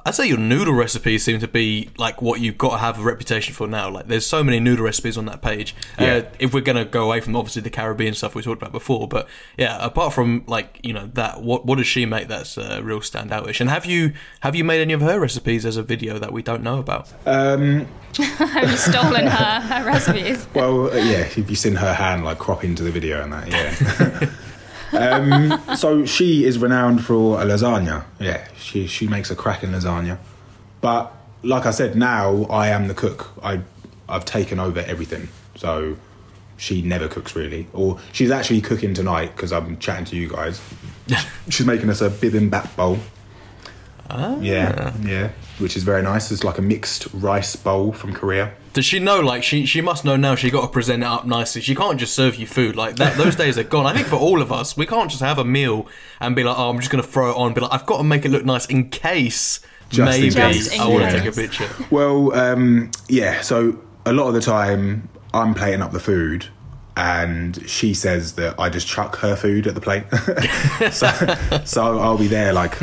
I'd 0.05 0.15
say 0.15 0.27
your 0.27 0.37
noodle 0.37 0.73
recipes 0.73 1.23
seem 1.23 1.39
to 1.39 1.47
be 1.47 1.89
like 1.97 2.21
what 2.21 2.39
you've 2.39 2.57
got 2.57 2.71
to 2.71 2.77
have 2.77 2.99
a 2.99 3.03
reputation 3.03 3.53
for 3.53 3.67
now. 3.67 3.89
Like, 3.89 4.07
there's 4.07 4.25
so 4.25 4.43
many 4.43 4.59
noodle 4.59 4.85
recipes 4.85 5.17
on 5.17 5.25
that 5.25 5.41
page. 5.41 5.75
Uh, 5.97 6.23
if 6.39 6.53
we're 6.53 6.61
gonna 6.61 6.85
go 6.85 7.03
away 7.03 7.21
from 7.21 7.35
obviously 7.35 7.61
the 7.61 7.69
Caribbean 7.69 8.13
stuff 8.13 8.35
we 8.35 8.41
talked 8.41 8.61
about 8.61 8.71
before, 8.71 9.07
but 9.07 9.27
yeah, 9.57 9.83
apart 9.83 10.13
from 10.13 10.43
like 10.47 10.79
you 10.83 10.93
know 10.93 11.09
that, 11.13 11.41
what 11.41 11.65
what 11.65 11.77
does 11.77 11.87
she 11.87 12.05
make 12.05 12.27
that's 12.27 12.57
uh, 12.57 12.81
real 12.83 12.99
standoutish? 12.99 13.61
And 13.61 13.69
have 13.69 13.85
you 13.85 14.13
have 14.41 14.55
you 14.55 14.63
made 14.63 14.81
any 14.81 14.93
of 14.93 15.01
her 15.01 15.19
recipes 15.19 15.65
as 15.65 15.77
a 15.77 15.83
video 15.83 16.19
that 16.19 16.31
we 16.31 16.41
don't 16.41 16.63
know 16.63 16.79
about? 16.79 17.11
Um, 17.25 17.87
Have 18.17 18.69
you 18.69 18.75
stolen 18.75 19.25
her, 19.25 19.59
her 19.61 19.85
recipes? 19.85 20.45
well, 20.53 20.91
uh, 20.91 20.95
yeah, 20.95 21.19
if 21.19 21.37
you've 21.37 21.57
seen 21.57 21.75
her 21.75 21.93
hand 21.93 22.25
like 22.25 22.39
crop 22.39 22.65
into 22.65 22.83
the 22.83 22.91
video 22.91 23.23
and 23.23 23.31
that, 23.31 23.47
yeah. 23.47 24.29
Um, 24.93 25.59
so 25.75 26.05
she 26.05 26.45
is 26.45 26.57
renowned 26.57 27.03
for 27.05 27.41
a 27.41 27.45
lasagna. 27.45 28.05
Yeah, 28.19 28.45
she 28.57 28.87
she 28.87 29.07
makes 29.07 29.31
a 29.31 29.35
cracking 29.35 29.69
lasagna. 29.69 30.17
But 30.81 31.13
like 31.43 31.65
I 31.65 31.71
said, 31.71 31.95
now 31.95 32.43
I 32.49 32.67
am 32.67 32.87
the 32.87 32.93
cook. 32.93 33.31
I 33.41 33.61
I've 34.09 34.25
taken 34.25 34.59
over 34.59 34.79
everything. 34.81 35.29
So 35.55 35.97
she 36.57 36.81
never 36.81 37.07
cooks 37.07 37.35
really, 37.35 37.67
or 37.73 37.99
she's 38.11 38.31
actually 38.31 38.61
cooking 38.61 38.93
tonight 38.93 39.35
because 39.35 39.51
I'm 39.51 39.77
chatting 39.77 40.05
to 40.05 40.15
you 40.15 40.27
guys. 40.27 40.61
she's 41.49 41.65
making 41.65 41.89
us 41.89 42.01
a 42.01 42.09
bibimbap 42.09 42.75
bowl. 42.75 42.99
Yeah, 44.41 44.93
yeah, 45.01 45.29
which 45.59 45.77
is 45.77 45.83
very 45.83 46.01
nice. 46.03 46.31
It's 46.31 46.43
like 46.43 46.57
a 46.57 46.61
mixed 46.61 47.07
rice 47.13 47.55
bowl 47.55 47.93
from 47.93 48.13
Korea. 48.13 48.53
Does 48.73 48.85
she 48.85 48.99
know? 48.99 49.19
Like 49.19 49.43
she, 49.43 49.65
she 49.65 49.81
must 49.81 50.05
know 50.05 50.15
now. 50.15 50.35
She 50.35 50.49
got 50.49 50.61
to 50.61 50.67
present 50.67 51.03
it 51.03 51.05
up 51.05 51.25
nicely. 51.25 51.61
She 51.61 51.75
can't 51.75 51.99
just 51.99 52.13
serve 52.13 52.35
you 52.35 52.47
food 52.47 52.75
like 52.75 52.95
that. 52.97 53.17
Those 53.17 53.35
days 53.35 53.57
are 53.57 53.63
gone. 53.63 53.85
I 53.85 53.93
think 53.93 54.07
for 54.07 54.15
all 54.15 54.41
of 54.41 54.51
us, 54.51 54.77
we 54.77 54.85
can't 54.85 55.09
just 55.09 55.21
have 55.21 55.37
a 55.37 55.43
meal 55.43 55.87
and 56.19 56.35
be 56.35 56.43
like, 56.43 56.57
"Oh, 56.57 56.69
I'm 56.69 56.79
just 56.79 56.89
going 56.89 57.03
to 57.03 57.09
throw 57.09 57.31
it 57.31 57.35
on." 57.35 57.53
Be 57.53 57.61
like, 57.61 57.73
"I've 57.73 57.85
got 57.85 57.97
to 57.97 58.03
make 58.03 58.25
it 58.25 58.29
look 58.29 58.45
nice 58.45 58.65
in 58.67 58.89
case 58.89 59.59
Just 59.89 59.99
in 59.99 60.05
maybe 60.05 60.33
case. 60.33 60.79
I 60.79 60.87
want 60.87 61.11
to 61.11 61.19
take 61.19 61.27
a 61.27 61.31
picture." 61.33 61.67
Well, 61.89 62.33
um, 62.33 62.91
yeah. 63.09 63.41
So 63.41 63.77
a 64.05 64.13
lot 64.13 64.27
of 64.27 64.33
the 64.33 64.41
time, 64.41 65.09
I'm 65.33 65.53
plating 65.53 65.81
up 65.81 65.91
the 65.91 65.99
food, 65.99 66.45
and 66.95 67.69
she 67.69 67.93
says 67.93 68.33
that 68.33 68.57
I 68.57 68.69
just 68.69 68.87
chuck 68.87 69.17
her 69.17 69.35
food 69.35 69.67
at 69.67 69.75
the 69.75 69.81
plate. 69.81 70.03
so, 70.93 71.09
so 71.65 71.99
I'll 71.99 72.17
be 72.17 72.27
there 72.27 72.53
like 72.53 72.77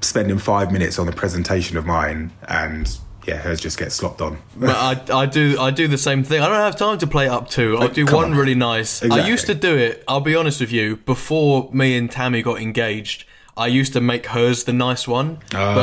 spending 0.00 0.38
five 0.38 0.72
minutes 0.72 0.98
on 0.98 1.06
the 1.06 1.12
presentation 1.12 1.76
of 1.76 1.86
mine, 1.86 2.32
and 2.48 2.98
yeah, 3.30 3.36
hers 3.36 3.60
just 3.60 3.78
gets 3.78 3.94
slopped 3.94 4.20
on. 4.20 4.38
But 4.56 4.70
I, 4.70 5.22
I 5.22 5.26
do 5.26 5.56
I 5.60 5.70
do 5.70 5.86
the 5.86 5.98
same 5.98 6.24
thing. 6.24 6.42
I 6.42 6.48
don't 6.48 6.56
have 6.56 6.74
time 6.74 6.98
to 6.98 7.06
play 7.06 7.28
up 7.28 7.48
two. 7.48 7.78
I'll 7.78 7.88
do 7.88 8.04
come 8.04 8.16
one 8.16 8.32
on. 8.32 8.36
really 8.36 8.56
nice. 8.56 9.02
I 9.04 9.26
used 9.26 9.46
to 9.46 9.54
do 9.54 9.76
it. 9.76 10.02
I'll 10.08 10.20
be 10.20 10.34
honest 10.34 10.60
with 10.60 10.72
you. 10.72 10.96
Before 10.96 11.70
me 11.72 11.96
and 11.96 12.10
Tammy 12.10 12.42
got 12.42 12.60
engaged, 12.60 13.24
I 13.56 13.68
used 13.68 13.92
to 13.92 14.00
make 14.00 14.26
hers 14.26 14.64
the 14.64 14.72
nice 14.72 15.06
one. 15.06 15.38
Ah. 15.54 15.74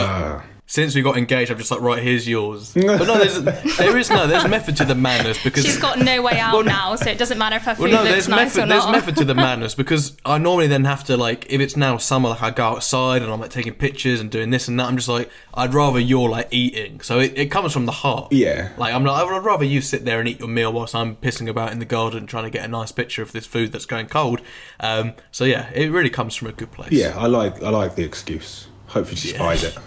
But 0.43 0.56
since 0.69 0.93
we 0.93 1.01
got 1.01 1.17
engaged, 1.17 1.49
I'm 1.49 1.57
just 1.57 1.71
like, 1.71 1.79
right, 1.79 2.03
here's 2.03 2.27
yours. 2.27 2.73
But 2.75 3.07
no, 3.07 3.17
there's, 3.17 3.41
there 3.77 3.97
is 3.97 4.09
no 4.09 4.27
there's 4.27 4.45
method 4.47 4.75
to 4.77 4.85
the 4.85 4.95
madness 4.95 5.41
because 5.41 5.65
She's 5.65 5.77
got 5.77 5.97
no 5.99 6.21
way 6.21 6.39
out 6.39 6.53
Well, 6.53 6.63
now, 6.63 6.95
so 6.95 7.09
it 7.09 7.17
doesn't 7.17 7.37
matter 7.37 7.55
if 7.55 7.63
her 7.63 7.73
food 7.75 7.83
well, 7.83 7.91
no, 7.91 7.97
looks 8.01 8.11
there's 8.11 8.27
nice 8.27 8.55
method. 8.57 8.63
or 8.63 8.67
There's 8.67 8.87
method 8.91 9.15
to 9.17 9.23
the 9.25 9.33
madness 9.33 9.75
because 9.75 10.17
I 10.25 10.37
normally 10.37 10.67
then 10.67 10.83
have 10.83 11.05
to 11.05 11.15
like, 11.15 11.45
if 11.49 11.61
it's 11.61 11.77
now 11.77 11.95
summer, 11.97 12.29
like 12.29 12.41
I 12.43 12.51
go 12.51 12.65
outside 12.65 13.21
and 13.21 13.31
I'm 13.31 13.39
like 13.39 13.49
taking 13.49 13.73
pictures 13.75 14.19
and 14.19 14.29
doing 14.29 14.49
this 14.49 14.67
and 14.67 14.77
that. 14.79 14.87
I'm 14.87 14.97
just 14.97 15.07
like, 15.07 15.29
I'd 15.53 15.73
rather 15.73 15.99
you're 15.99 16.29
like 16.29 16.49
eating. 16.51 16.99
So 16.99 17.19
it, 17.19 17.37
it 17.37 17.45
comes 17.47 17.71
from 17.71 17.85
the 17.85 17.93
heart. 17.93 18.33
Yeah. 18.33 18.73
Like 18.77 18.93
I'm 18.93 19.05
like, 19.05 19.25
I'd 19.25 19.45
rather 19.45 19.63
you 19.63 19.79
sit 19.79 20.03
there 20.03 20.19
and 20.19 20.27
eat 20.27 20.39
your 20.39 20.49
meal 20.49 20.73
whilst 20.73 20.93
I'm 20.93 21.15
pissing 21.15 21.47
about 21.49 21.71
in 21.71 21.79
the 21.79 21.85
garden 21.85 22.27
trying 22.27 22.43
to 22.43 22.49
get 22.49 22.65
a 22.65 22.67
nice 22.67 22.91
picture 22.91 23.21
of 23.21 23.31
this 23.31 23.45
food 23.45 23.71
that's 23.71 23.85
going 23.85 24.07
cold. 24.07 24.41
Um, 24.81 25.13
so 25.31 25.45
yeah, 25.45 25.69
it 25.73 25.91
really 25.91 26.09
comes 26.09 26.35
from 26.35 26.49
a 26.49 26.51
good 26.51 26.71
place. 26.73 26.91
Yeah, 26.91 27.17
I 27.17 27.27
like 27.27 27.63
I 27.63 27.69
like 27.69 27.95
the 27.95 28.03
excuse. 28.03 28.67
Hopefully 28.87 29.15
she 29.15 29.33
Yeah. 29.33 29.53
it. 29.53 29.77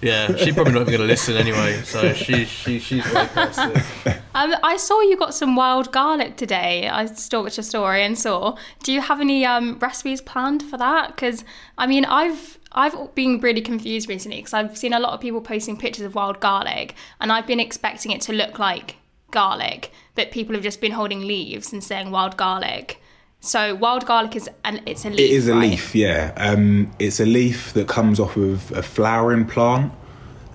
Yeah, 0.00 0.36
she's 0.36 0.54
probably 0.54 0.74
not 0.74 0.82
even 0.82 0.92
going 0.92 1.00
to 1.00 1.06
listen 1.06 1.36
anyway. 1.36 1.82
So 1.82 2.12
she 2.14 2.44
she 2.44 2.78
she's 2.78 3.04
way 3.06 3.26
past 3.26 3.60
it. 4.06 4.16
Um, 4.34 4.54
I 4.62 4.76
saw 4.76 5.00
you 5.00 5.16
got 5.16 5.34
some 5.34 5.56
wild 5.56 5.90
garlic 5.90 6.36
today. 6.36 6.88
I 6.88 7.06
stalked 7.06 7.56
your 7.56 7.64
story 7.64 8.04
and 8.04 8.16
saw. 8.16 8.56
Do 8.84 8.92
you 8.92 9.00
have 9.00 9.20
any 9.20 9.44
um, 9.44 9.80
recipes 9.80 10.20
planned 10.20 10.62
for 10.62 10.76
that? 10.76 11.08
Because 11.08 11.44
I 11.76 11.88
mean, 11.88 12.04
I've 12.04 12.56
I've 12.70 13.14
been 13.16 13.40
really 13.40 13.62
confused 13.62 14.08
recently 14.08 14.36
because 14.36 14.54
I've 14.54 14.78
seen 14.78 14.92
a 14.92 15.00
lot 15.00 15.12
of 15.12 15.20
people 15.20 15.40
posting 15.40 15.76
pictures 15.76 16.04
of 16.04 16.14
wild 16.14 16.38
garlic, 16.38 16.94
and 17.20 17.32
I've 17.32 17.48
been 17.48 17.58
expecting 17.58 18.12
it 18.12 18.20
to 18.22 18.32
look 18.32 18.60
like 18.60 18.96
garlic, 19.32 19.90
but 20.14 20.30
people 20.30 20.54
have 20.54 20.62
just 20.62 20.80
been 20.80 20.92
holding 20.92 21.22
leaves 21.22 21.72
and 21.72 21.82
saying 21.82 22.12
wild 22.12 22.36
garlic. 22.36 23.00
So 23.40 23.74
wild 23.74 24.04
garlic 24.04 24.36
is 24.36 24.50
and 24.64 24.82
it's 24.86 25.04
a 25.04 25.10
leaf. 25.10 25.20
It 25.20 25.30
is 25.30 25.48
a 25.48 25.54
right? 25.54 25.70
leaf, 25.70 25.94
yeah. 25.94 26.32
Um, 26.36 26.90
it's 26.98 27.20
a 27.20 27.26
leaf 27.26 27.72
that 27.74 27.86
comes 27.88 28.18
off 28.18 28.36
of 28.36 28.70
a 28.72 28.82
flowering 28.82 29.46
plant, 29.46 29.92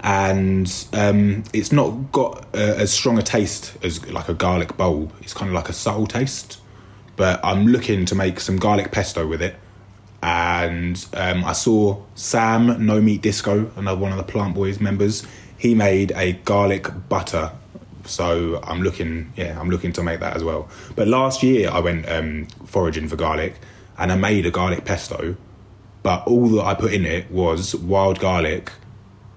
and 0.02 0.72
um, 0.94 1.44
it's 1.54 1.72
not 1.72 2.12
got 2.12 2.46
a, 2.54 2.78
as 2.80 2.92
strong 2.92 3.18
a 3.18 3.24
taste 3.24 3.78
as 3.84 4.06
like 4.12 4.28
a 4.28 4.34
garlic 4.34 4.76
bulb. 4.76 5.14
It's 5.22 5.34
kind 5.34 5.50
of 5.50 5.56
like 5.56 5.70
a 5.70 5.74
subtle 5.74 6.08
taste. 6.08 6.60
But 7.16 7.40
I'm 7.44 7.68
looking 7.68 8.06
to 8.06 8.16
make 8.16 8.40
some 8.40 8.58
garlic 8.58 8.92
pesto 8.92 9.26
with 9.26 9.42
it, 9.42 9.56
and 10.22 11.06
um, 11.14 11.46
I 11.46 11.54
saw 11.54 12.02
Sam 12.16 12.86
No 12.86 13.00
Meat 13.02 13.22
Disco, 13.22 13.72
another 13.78 14.00
one 14.00 14.12
of 14.12 14.18
the 14.18 14.24
Plant 14.24 14.56
Boys 14.56 14.82
members. 14.82 15.26
He 15.58 15.74
made 15.74 16.12
a 16.16 16.34
garlic 16.34 16.88
butter 17.08 17.52
so 18.06 18.60
I'm 18.64 18.82
looking, 18.82 19.32
yeah, 19.36 19.60
I'm 19.60 19.70
looking 19.70 19.94
to 19.94 20.04
make 20.04 20.20
that 20.20 20.36
as 20.36 20.44
well. 20.44 20.70
But 20.96 21.08
last 21.08 21.44
year 21.44 21.70
I 21.70 21.80
went 21.80 22.08
um, 22.10 22.46
foraging 22.66 23.08
for 23.08 23.16
garlic, 23.16 23.56
and 23.98 24.12
I 24.12 24.16
made 24.16 24.46
a 24.46 24.52
garlic 24.52 24.86
pesto. 24.86 25.36
But 26.02 26.28
all 26.28 26.48
that 26.50 26.66
I 26.66 26.74
put 26.74 26.94
in 26.94 27.06
it 27.06 27.32
was 27.32 27.76
wild 27.76 28.20
garlic, 28.20 28.72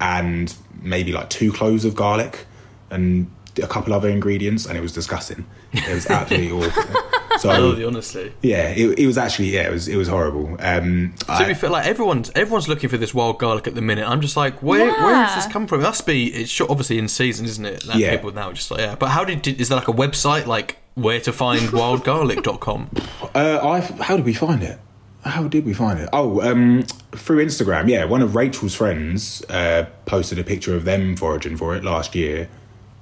and 0.01 0.55
maybe 0.83 1.13
like 1.13 1.31
two 1.31 1.53
cloves 1.53 1.85
of 1.85 1.95
garlic, 1.95 2.47
and 2.91 3.31
a 3.63 3.67
couple 3.67 3.93
other 3.95 4.09
ingredients, 4.09 4.67
and 4.67 4.77
it 4.77 4.81
was 4.81 4.93
disgusting. 4.93 5.47
It 5.73 5.95
was 5.95 6.07
absolutely 6.11 6.51
awful. 6.51 7.16
I 7.37 7.57
So 7.57 7.69
love 7.69 7.79
you 7.79 7.87
honestly. 7.87 8.33
yeah, 8.43 8.69
it, 8.71 8.99
it 8.99 9.07
was 9.07 9.19
actually 9.19 9.51
yeah, 9.51 9.69
it 9.69 9.73
was 9.73 9.89
it 9.89 9.97
was 9.97 10.09
horrible. 10.09 10.57
Um, 10.61 11.15
To 11.27 11.33
I- 11.33 11.49
be 11.49 11.55
fair, 11.55 11.71
like 11.71 11.87
everyone's 11.87 12.31
everyone's 12.35 12.69
looking 12.69 12.89
for 12.89 12.97
this 12.97 13.13
wild 13.15 13.39
garlic 13.39 13.67
at 13.67 13.75
the 13.75 13.83
minute. 13.83 14.07
I'm 14.09 14.21
just 14.21 14.37
like, 14.37 14.63
where 14.63 14.87
where 14.91 15.11
Yeah. 15.13 15.27
does 15.27 15.45
this 15.45 15.53
come 15.53 15.67
from? 15.67 15.81
It 15.81 15.85
must 15.85 16.07
be 16.07 16.27
it's 16.29 16.61
obviously 16.61 16.99
in 16.99 17.09
season, 17.09 17.47
isn't 17.47 17.65
it? 17.67 17.83
That 17.85 17.97
Yeah. 17.97 18.11
people 18.17 18.33
now 18.33 18.53
just 18.53 18.71
like, 18.71 18.81
yeah. 18.81 18.95
But 18.95 19.09
how 19.11 19.25
did, 19.25 19.43
did 19.43 19.61
is 19.61 19.69
there 19.69 19.79
like 19.79 19.89
a 19.89 19.93
website 19.93 20.47
like 20.47 20.79
where 20.95 21.21
to 21.21 21.33
find 21.33 21.61
wildgarlic.com? 22.21 22.91
Uh, 23.35 23.59
I 23.63 23.81
how 24.03 24.17
did 24.17 24.25
we 24.25 24.33
find 24.35 24.63
it? 24.63 24.79
How 25.25 25.49
did 25.49 25.65
we 25.67 25.73
find 25.75 25.99
it? 25.99 26.09
Oh, 26.13 26.41
um, 26.41 26.85
through 27.13 27.45
Instagram. 27.45 27.89
Yeah, 27.89 28.05
one 28.05 28.23
of 28.23 28.37
Rachel's 28.37 28.75
friends 28.77 29.43
uh, 29.51 29.87
posted 30.05 30.39
a 30.39 30.45
picture 30.45 30.77
of 30.77 30.85
them 30.85 31.17
foraging 31.17 31.57
for 31.57 31.75
it 31.75 31.83
last 31.83 32.15
year, 32.15 32.49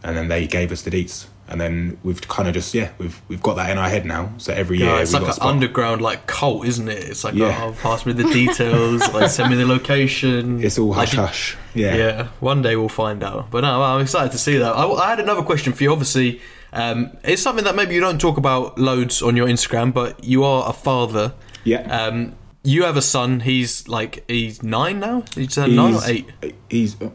and 0.02 0.16
then 0.16 0.28
they 0.28 0.46
gave 0.46 0.72
us 0.72 0.80
the 0.80 0.90
deets. 0.90 1.26
And 1.46 1.60
then 1.60 1.98
we've 2.02 2.26
kind 2.26 2.48
of 2.48 2.54
just 2.54 2.72
yeah, 2.74 2.90
we've 2.98 3.20
we've 3.28 3.42
got 3.42 3.54
that 3.56 3.68
in 3.70 3.76
our 3.76 3.88
head 3.88 4.06
now. 4.06 4.32
So 4.38 4.52
every 4.54 4.78
year 4.78 5.00
it's 5.00 5.12
we've 5.12 5.22
like 5.22 5.36
got 5.36 5.42
an 5.42 5.48
underground 5.54 6.00
like 6.00 6.26
cult, 6.26 6.66
isn't 6.66 6.88
it? 6.88 7.04
It's 7.10 7.22
like, 7.22 7.34
Yeah. 7.34 7.60
oh, 7.62 7.72
pass 7.82 8.06
me 8.06 8.14
the 8.14 8.24
details, 8.24 9.00
like 9.12 9.28
send 9.30 9.50
me 9.50 9.56
the 9.56 9.66
location. 9.66 10.60
It's 10.64 10.78
all 10.78 10.88
Like, 10.88 11.10
hush 11.10 11.16
hush. 11.16 11.56
Yeah. 11.74 11.96
Yeah, 11.96 12.28
one 12.40 12.62
day 12.62 12.76
we'll 12.76 12.88
find 12.88 13.22
out. 13.22 13.50
But 13.50 13.60
no, 13.60 13.82
I'm 13.82 14.00
excited 14.00 14.32
to 14.32 14.38
see 14.38 14.56
that. 14.58 14.72
I, 14.74 14.86
I 14.88 15.10
had 15.10 15.20
another 15.20 15.42
question 15.42 15.72
for 15.74 15.82
you. 15.82 15.92
Obviously, 15.92 16.40
um, 16.72 17.16
it's 17.22 17.42
something 17.42 17.64
that 17.64 17.74
maybe 17.76 17.94
you 17.94 18.00
don't 18.00 18.20
talk 18.20 18.36
about 18.38 18.78
loads 18.78 19.20
on 19.22 19.36
your 19.36 19.46
Instagram, 19.46 19.92
but 19.92 20.24
you 20.24 20.44
are 20.44 20.68
a 20.68 20.72
father. 20.72 21.34
Yeah. 21.64 21.80
Um, 21.94 22.36
you 22.62 22.84
have 22.84 22.96
a 22.96 23.02
son. 23.02 23.40
He's 23.40 23.86
like 23.86 24.24
he's 24.28 24.62
nine 24.62 24.98
now. 25.00 25.24
He's 25.34 25.54
turned 25.54 25.76
nine 25.76 25.94
or 25.94 26.00
eight. 26.06 26.26
He's 26.70 26.98
uh, 27.02 27.10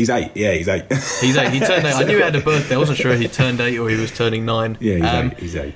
he's 0.00 0.10
eight. 0.10 0.32
Yeah, 0.34 0.52
he's 0.52 0.68
eight. 0.68 0.84
He's 1.20 1.36
eight. 1.36 1.52
He 1.52 1.60
turned 1.70 1.86
eight. 1.86 1.94
I 1.94 2.02
knew 2.04 2.16
he 2.16 2.22
had 2.22 2.34
a 2.36 2.40
birthday. 2.40 2.74
I 2.74 2.78
wasn't 2.78 2.98
sure 2.98 3.14
he 3.14 3.28
turned 3.28 3.60
eight 3.60 3.78
or 3.78 3.88
he 3.88 3.96
was 3.96 4.10
turning 4.10 4.44
nine. 4.44 4.76
yeah, 4.80 4.94
he's 4.96 5.04
Um, 5.04 5.26
eight. 5.32 5.38
He's 5.38 5.56
eight. 5.56 5.74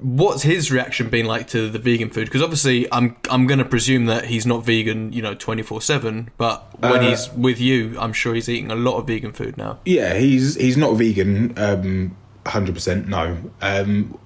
What's 0.00 0.42
his 0.44 0.70
reaction 0.70 1.08
been 1.10 1.26
like 1.26 1.48
to 1.48 1.68
the 1.68 1.78
vegan 1.80 2.10
food? 2.10 2.26
Because 2.26 2.40
obviously, 2.40 2.86
I'm 2.92 3.16
I'm 3.28 3.48
going 3.48 3.58
to 3.58 3.64
presume 3.64 4.06
that 4.06 4.26
he's 4.26 4.46
not 4.46 4.64
vegan, 4.64 5.12
you 5.12 5.22
know, 5.22 5.34
twenty 5.34 5.62
four 5.62 5.82
seven. 5.82 6.30
But 6.38 6.68
when 6.80 7.00
Uh, 7.04 7.10
he's 7.10 7.28
with 7.32 7.60
you, 7.60 7.96
I'm 7.98 8.12
sure 8.12 8.34
he's 8.34 8.48
eating 8.48 8.70
a 8.70 8.76
lot 8.76 8.96
of 8.98 9.08
vegan 9.08 9.32
food 9.32 9.56
now. 9.56 9.80
Yeah, 9.84 10.14
he's 10.14 10.54
he's 10.54 10.76
not 10.76 10.92
vegan, 10.96 11.52
um, 11.58 12.16
hundred 12.46 12.76
percent. 12.76 13.08
No, 13.08 13.38
um, 13.60 14.16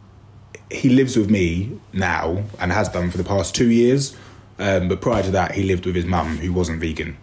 he 0.71 0.91
lives 0.91 1.17
with 1.17 1.31
me 1.31 1.81
now 1.95 2.43
and 2.61 2.71
has 2.71 2.91
done 2.91 3.11
for 3.11 3.17
the 3.17 3.25
past 3.25 3.55
two 3.55 3.71
years. 3.71 4.15
Um, 4.59 4.89
but 4.89 5.01
prior 5.01 5.23
to 5.23 5.31
that, 5.31 5.53
he 5.53 5.63
lived 5.63 5.87
with 5.87 5.95
his 5.95 6.05
mum, 6.05 6.37
who 6.37 6.53
wasn't 6.53 6.81
vegan. 6.81 7.17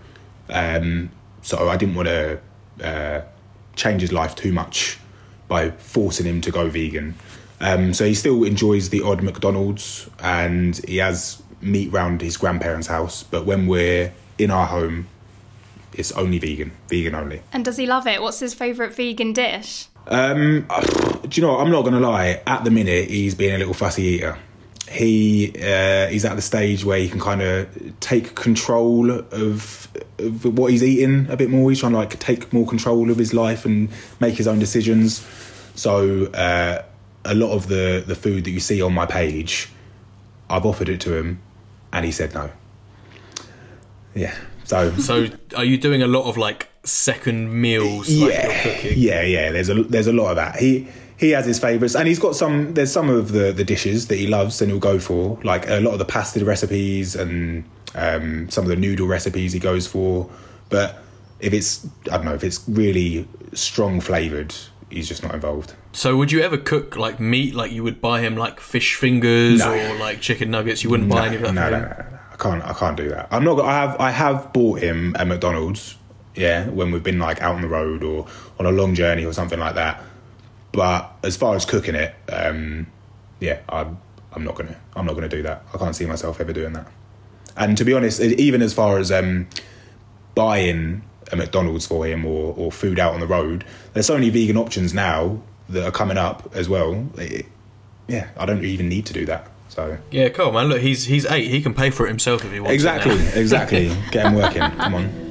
Um, 0.49 1.11
so 1.49 1.67
I 1.67 1.77
didn't 1.77 1.95
want 1.95 2.07
to 2.07 2.39
uh, 2.83 3.21
change 3.75 4.01
his 4.01 4.13
life 4.13 4.35
too 4.35 4.53
much 4.53 4.99
by 5.47 5.71
forcing 5.71 6.27
him 6.27 6.41
to 6.41 6.51
go 6.51 6.69
vegan. 6.69 7.15
Um, 7.59 7.91
so 7.95 8.05
he 8.05 8.13
still 8.13 8.43
enjoys 8.43 8.89
the 8.89 9.01
odd 9.01 9.23
McDonald's 9.23 10.07
and 10.19 10.77
he 10.85 10.97
has 10.97 11.41
meat 11.59 11.91
round 11.91 12.21
his 12.21 12.37
grandparents' 12.37 12.85
house. 12.85 13.23
But 13.23 13.47
when 13.47 13.65
we're 13.65 14.13
in 14.37 14.51
our 14.51 14.67
home, 14.67 15.07
it's 15.93 16.11
only 16.11 16.37
vegan, 16.37 16.71
vegan 16.87 17.15
only. 17.15 17.41
And 17.51 17.65
does 17.65 17.77
he 17.77 17.87
love 17.87 18.05
it? 18.05 18.21
What's 18.21 18.39
his 18.39 18.53
favourite 18.53 18.93
vegan 18.93 19.33
dish? 19.33 19.87
Um, 20.05 20.67
do 21.27 21.41
you 21.41 21.47
know? 21.47 21.53
What? 21.53 21.61
I'm 21.65 21.71
not 21.71 21.81
going 21.81 21.95
to 21.95 21.99
lie. 21.99 22.43
At 22.45 22.63
the 22.63 22.69
minute, 22.69 23.09
he's 23.09 23.33
being 23.33 23.55
a 23.55 23.57
little 23.57 23.73
fussy 23.73 24.03
eater. 24.03 24.37
He 24.89 25.53
uh, 25.61 26.07
he's 26.07 26.25
at 26.25 26.35
the 26.35 26.41
stage 26.41 26.83
where 26.83 26.97
he 26.99 27.07
can 27.09 27.19
kind 27.19 27.41
of 27.41 27.99
take 27.99 28.33
control 28.35 29.11
of, 29.11 29.87
of 30.17 30.57
what 30.57 30.71
he's 30.71 30.83
eating 30.83 31.27
a 31.29 31.37
bit 31.37 31.49
more. 31.49 31.69
He's 31.69 31.79
trying 31.79 31.91
to 31.91 31.99
like 31.99 32.17
take 32.19 32.51
more 32.51 32.65
control 32.65 33.11
of 33.11 33.17
his 33.17 33.33
life 33.33 33.65
and 33.65 33.89
make 34.19 34.35
his 34.35 34.47
own 34.47 34.57
decisions. 34.59 35.25
So 35.75 36.25
uh, 36.27 36.83
a 37.23 37.35
lot 37.35 37.51
of 37.51 37.67
the 37.67 38.03
the 38.05 38.15
food 38.15 38.45
that 38.45 38.51
you 38.51 38.59
see 38.59 38.81
on 38.81 38.93
my 38.93 39.05
page, 39.05 39.69
I've 40.49 40.65
offered 40.65 40.89
it 40.89 40.99
to 41.01 41.15
him, 41.15 41.39
and 41.93 42.03
he 42.03 42.11
said 42.11 42.33
no. 42.33 42.49
Yeah. 44.15 44.35
So 44.63 44.91
So, 44.97 45.27
are 45.55 45.65
you 45.65 45.77
doing 45.77 46.01
a 46.01 46.07
lot 46.07 46.25
of 46.25 46.37
like 46.37 46.67
second 46.83 47.51
meals? 47.59 48.09
Like 48.09 48.31
yeah, 48.33 48.45
you're 48.65 48.73
cooking? 48.75 48.93
yeah, 48.97 49.21
yeah. 49.21 49.51
There's 49.51 49.69
a 49.69 49.83
there's 49.83 50.07
a 50.07 50.13
lot 50.13 50.29
of 50.31 50.35
that. 50.37 50.55
He 50.57 50.87
he 51.19 51.31
has 51.31 51.45
his 51.45 51.59
favourites, 51.59 51.95
and 51.95 52.07
he's 52.07 52.19
got 52.19 52.35
some. 52.35 52.73
There's 52.73 52.91
some 52.91 53.09
of 53.09 53.31
the 53.33 53.51
the 53.51 53.63
dishes 53.63 54.07
that 54.07 54.15
he 54.15 54.27
loves, 54.27 54.61
and 54.61 54.71
he'll 54.71 54.79
go 54.79 54.99
for 54.99 55.37
like 55.43 55.67
a 55.67 55.79
lot 55.81 55.91
of 55.93 55.99
the 55.99 56.05
pasta 56.05 56.43
recipes 56.45 57.15
and 57.15 57.65
um, 57.95 58.49
some 58.49 58.63
of 58.63 58.69
the 58.69 58.75
noodle 58.77 59.07
recipes 59.07 59.51
he 59.53 59.59
goes 59.59 59.85
for. 59.85 60.29
But 60.69 61.03
if 61.39 61.53
it's 61.53 61.85
I 62.11 62.17
don't 62.17 62.25
know 62.25 62.33
if 62.33 62.43
it's 62.43 62.63
really 62.69 63.27
strong 63.53 63.99
flavoured, 63.99 64.55
he's 64.89 65.07
just 65.07 65.21
not 65.21 65.33
involved. 65.35 65.73
So 65.91 66.15
would 66.17 66.31
you 66.31 66.39
ever 66.41 66.57
cook 66.57 66.95
like 66.95 67.19
meat 67.19 67.53
like 67.53 67.71
you 67.71 67.83
would 67.83 67.99
buy 67.99 68.21
him 68.21 68.37
like 68.37 68.59
fish 68.59 68.95
fingers 68.95 69.59
No. 69.59 69.73
or 69.73 69.97
like 69.99 70.21
chicken 70.21 70.51
nuggets? 70.51 70.83
You 70.83 70.89
wouldn't 70.89 71.09
buy 71.09 71.27
any 71.27 71.35
of 71.37 71.41
that 71.41 71.53
no, 71.53 71.69
no, 71.69 71.79
no, 71.79 71.87
no. 71.87 72.05
I 72.31 72.35
can't. 72.37 72.63
I 72.63 72.73
can't 72.73 72.95
do 72.95 73.09
that. 73.09 73.27
I'm 73.31 73.43
not. 73.43 73.59
I 73.59 73.73
have. 73.73 73.99
I 73.99 74.11
have 74.11 74.53
bought 74.53 74.79
him 74.79 75.15
at 75.19 75.27
McDonald's. 75.27 75.97
Yeah, 76.35 76.69
when 76.69 76.91
we've 76.91 77.03
been 77.03 77.19
like 77.19 77.41
out 77.41 77.55
on 77.55 77.61
the 77.61 77.67
road 77.67 78.03
or 78.03 78.25
on 78.59 78.65
a 78.65 78.71
long 78.71 78.95
journey 78.95 79.25
or 79.25 79.33
something 79.33 79.59
like 79.59 79.75
that. 79.75 80.01
But 80.71 81.11
as 81.23 81.35
far 81.37 81.55
as 81.55 81.65
cooking 81.65 81.95
it, 81.95 82.13
um, 82.31 82.87
yeah, 83.39 83.59
I'm. 83.69 83.99
I'm 84.31 84.43
not 84.43 84.55
gonna. 84.55 84.75
I'm 84.95 85.05
not 85.07 85.15
gonna 85.15 85.27
do 85.29 85.41
that. 85.43 85.63
I 85.73 85.77
can't 85.79 85.95
see 85.95 86.05
myself 86.05 86.39
ever 86.39 86.53
doing 86.53 86.73
that. 86.73 86.87
And 87.57 87.75
to 87.77 87.83
be 87.83 87.93
honest, 87.93 88.21
even 88.21 88.61
as 88.61 88.73
far 88.73 88.99
as 88.99 89.11
um, 89.11 89.47
buying 90.35 91.01
a 91.31 91.35
McDonald's 91.35 91.85
for 91.87 92.05
him 92.05 92.25
or, 92.25 92.53
or 92.55 92.71
food 92.71 92.99
out 92.99 93.13
on 93.13 93.19
the 93.19 93.27
road, 93.27 93.65
there's 93.93 94.05
so 94.05 94.13
many 94.15 94.29
vegan 94.29 94.57
options 94.57 94.93
now 94.93 95.41
that 95.69 95.85
are 95.85 95.91
coming 95.91 96.17
up 96.17 96.51
as 96.55 96.69
well. 96.69 97.07
It- 97.17 97.45
yeah, 98.07 98.29
I 98.37 98.47
don't 98.47 98.63
even 98.63 98.89
need 98.89 99.05
to 99.07 99.13
do 99.13 99.25
that. 99.27 99.47
So 99.67 99.99
Yeah, 100.09 100.29
cool 100.29 100.51
man. 100.51 100.67
Look, 100.67 100.81
he's 100.81 101.05
he's 101.05 101.27
eight. 101.27 101.47
He 101.51 101.61
can 101.61 101.75
pay 101.75 101.91
for 101.91 102.05
it 102.05 102.09
himself 102.09 102.43
if 102.43 102.51
he 102.51 102.59
wants. 102.59 102.73
Exactly, 102.73 103.19
exactly. 103.39 103.87
Get 104.11 104.25
him 104.25 104.33
working. 104.33 104.61
Come 104.61 104.95
on. 104.95 105.28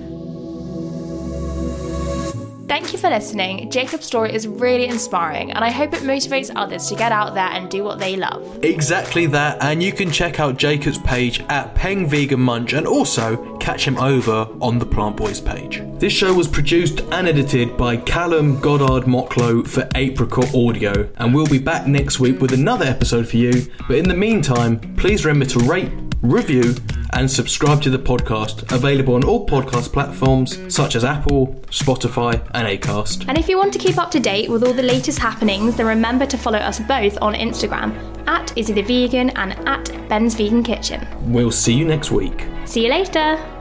Thank 2.69 2.93
you 2.93 2.99
for 2.99 3.09
listening. 3.09 3.71
Jacob's 3.71 4.05
story 4.05 4.35
is 4.35 4.47
really 4.47 4.89
inspiring, 4.89 5.53
and 5.53 5.65
I 5.65 5.71
hope 5.71 5.95
it 5.95 6.03
motivates 6.03 6.51
others 6.55 6.87
to 6.89 6.95
get 6.95 7.13
out 7.13 7.33
there 7.33 7.49
and 7.49 7.71
do 7.71 7.83
what 7.83 7.99
they 7.99 8.15
love. 8.15 8.63
Exactly 8.63 9.25
that, 9.27 9.57
and 9.63 9.83
you 9.83 9.91
can 9.91 10.11
check 10.11 10.39
out 10.39 10.59
Jacob's 10.59 10.99
page 10.99 11.43
at 11.49 11.75
Peng 11.75 12.07
Vegan 12.07 12.41
Munch 12.41 12.75
and 12.75 12.87
also 12.87 13.57
catch 13.57 13.87
him 13.87 13.97
over 13.97 14.47
on 14.61 14.79
the 14.79 14.85
Plant 14.85 15.17
Boys 15.17 15.41
page. 15.41 15.83
This 15.99 16.13
show 16.13 16.35
was 16.35 16.47
produced 16.47 17.01
and 17.11 17.27
edited 17.27 17.75
by 17.79 17.97
Callum 17.97 18.61
Goddard 18.61 19.07
Mocklow 19.07 19.67
for 19.67 19.89
Apricot 19.95 20.55
Audio, 20.55 21.09
and 21.17 21.35
we'll 21.35 21.47
be 21.47 21.59
back 21.59 21.87
next 21.87 22.21
week 22.21 22.39
with 22.39 22.53
another 22.53 22.85
episode 22.85 23.27
for 23.27 23.39
you. 23.39 23.67
But 23.89 23.97
in 23.97 24.09
the 24.09 24.15
meantime, 24.15 24.79
please 24.97 25.25
remember 25.25 25.47
to 25.47 25.59
rate, 25.61 25.91
review, 26.23 26.75
and 27.13 27.31
subscribe 27.31 27.81
to 27.83 27.91
the 27.91 27.99
podcast, 27.99 28.71
available 28.73 29.15
on 29.15 29.25
all 29.25 29.47
podcast 29.47 29.93
platforms 29.93 30.59
such 30.75 30.95
as 30.95 31.05
Apple, 31.05 31.49
Spotify, 31.71 32.35
and 32.55 32.67
Acast. 32.67 33.27
And 33.29 33.39
if 33.39 33.49
you 33.49 33.57
want 33.57 33.73
to 33.73 33.79
keep 33.79 33.99
up 33.99 34.11
to 34.13 34.21
date 34.21 34.51
with 34.51 34.63
all 34.63 34.75
the 34.75 34.83
latest 34.83 35.19
happenings, 35.19 35.77
then 35.77 35.87
remember 35.87 36.27
to 36.27 36.39
follow 36.39 36.59
us 36.59 36.81
both 36.81 37.17
on 37.23 37.35
Instagram 37.35 37.95
at 38.29 38.57
Izzy 38.57 38.73
the 38.73 38.83
Vegan 38.83 39.31
and 39.31 39.53
at 39.69 40.09
Ben's 40.09 40.35
Vegan 40.35 40.63
Kitchen. 40.63 41.07
We'll 41.23 41.51
see 41.51 41.75
you 41.75 41.85
next 41.85 42.11
week. 42.11 42.47
See 42.65 42.85
you 42.85 42.91
later! 42.91 43.58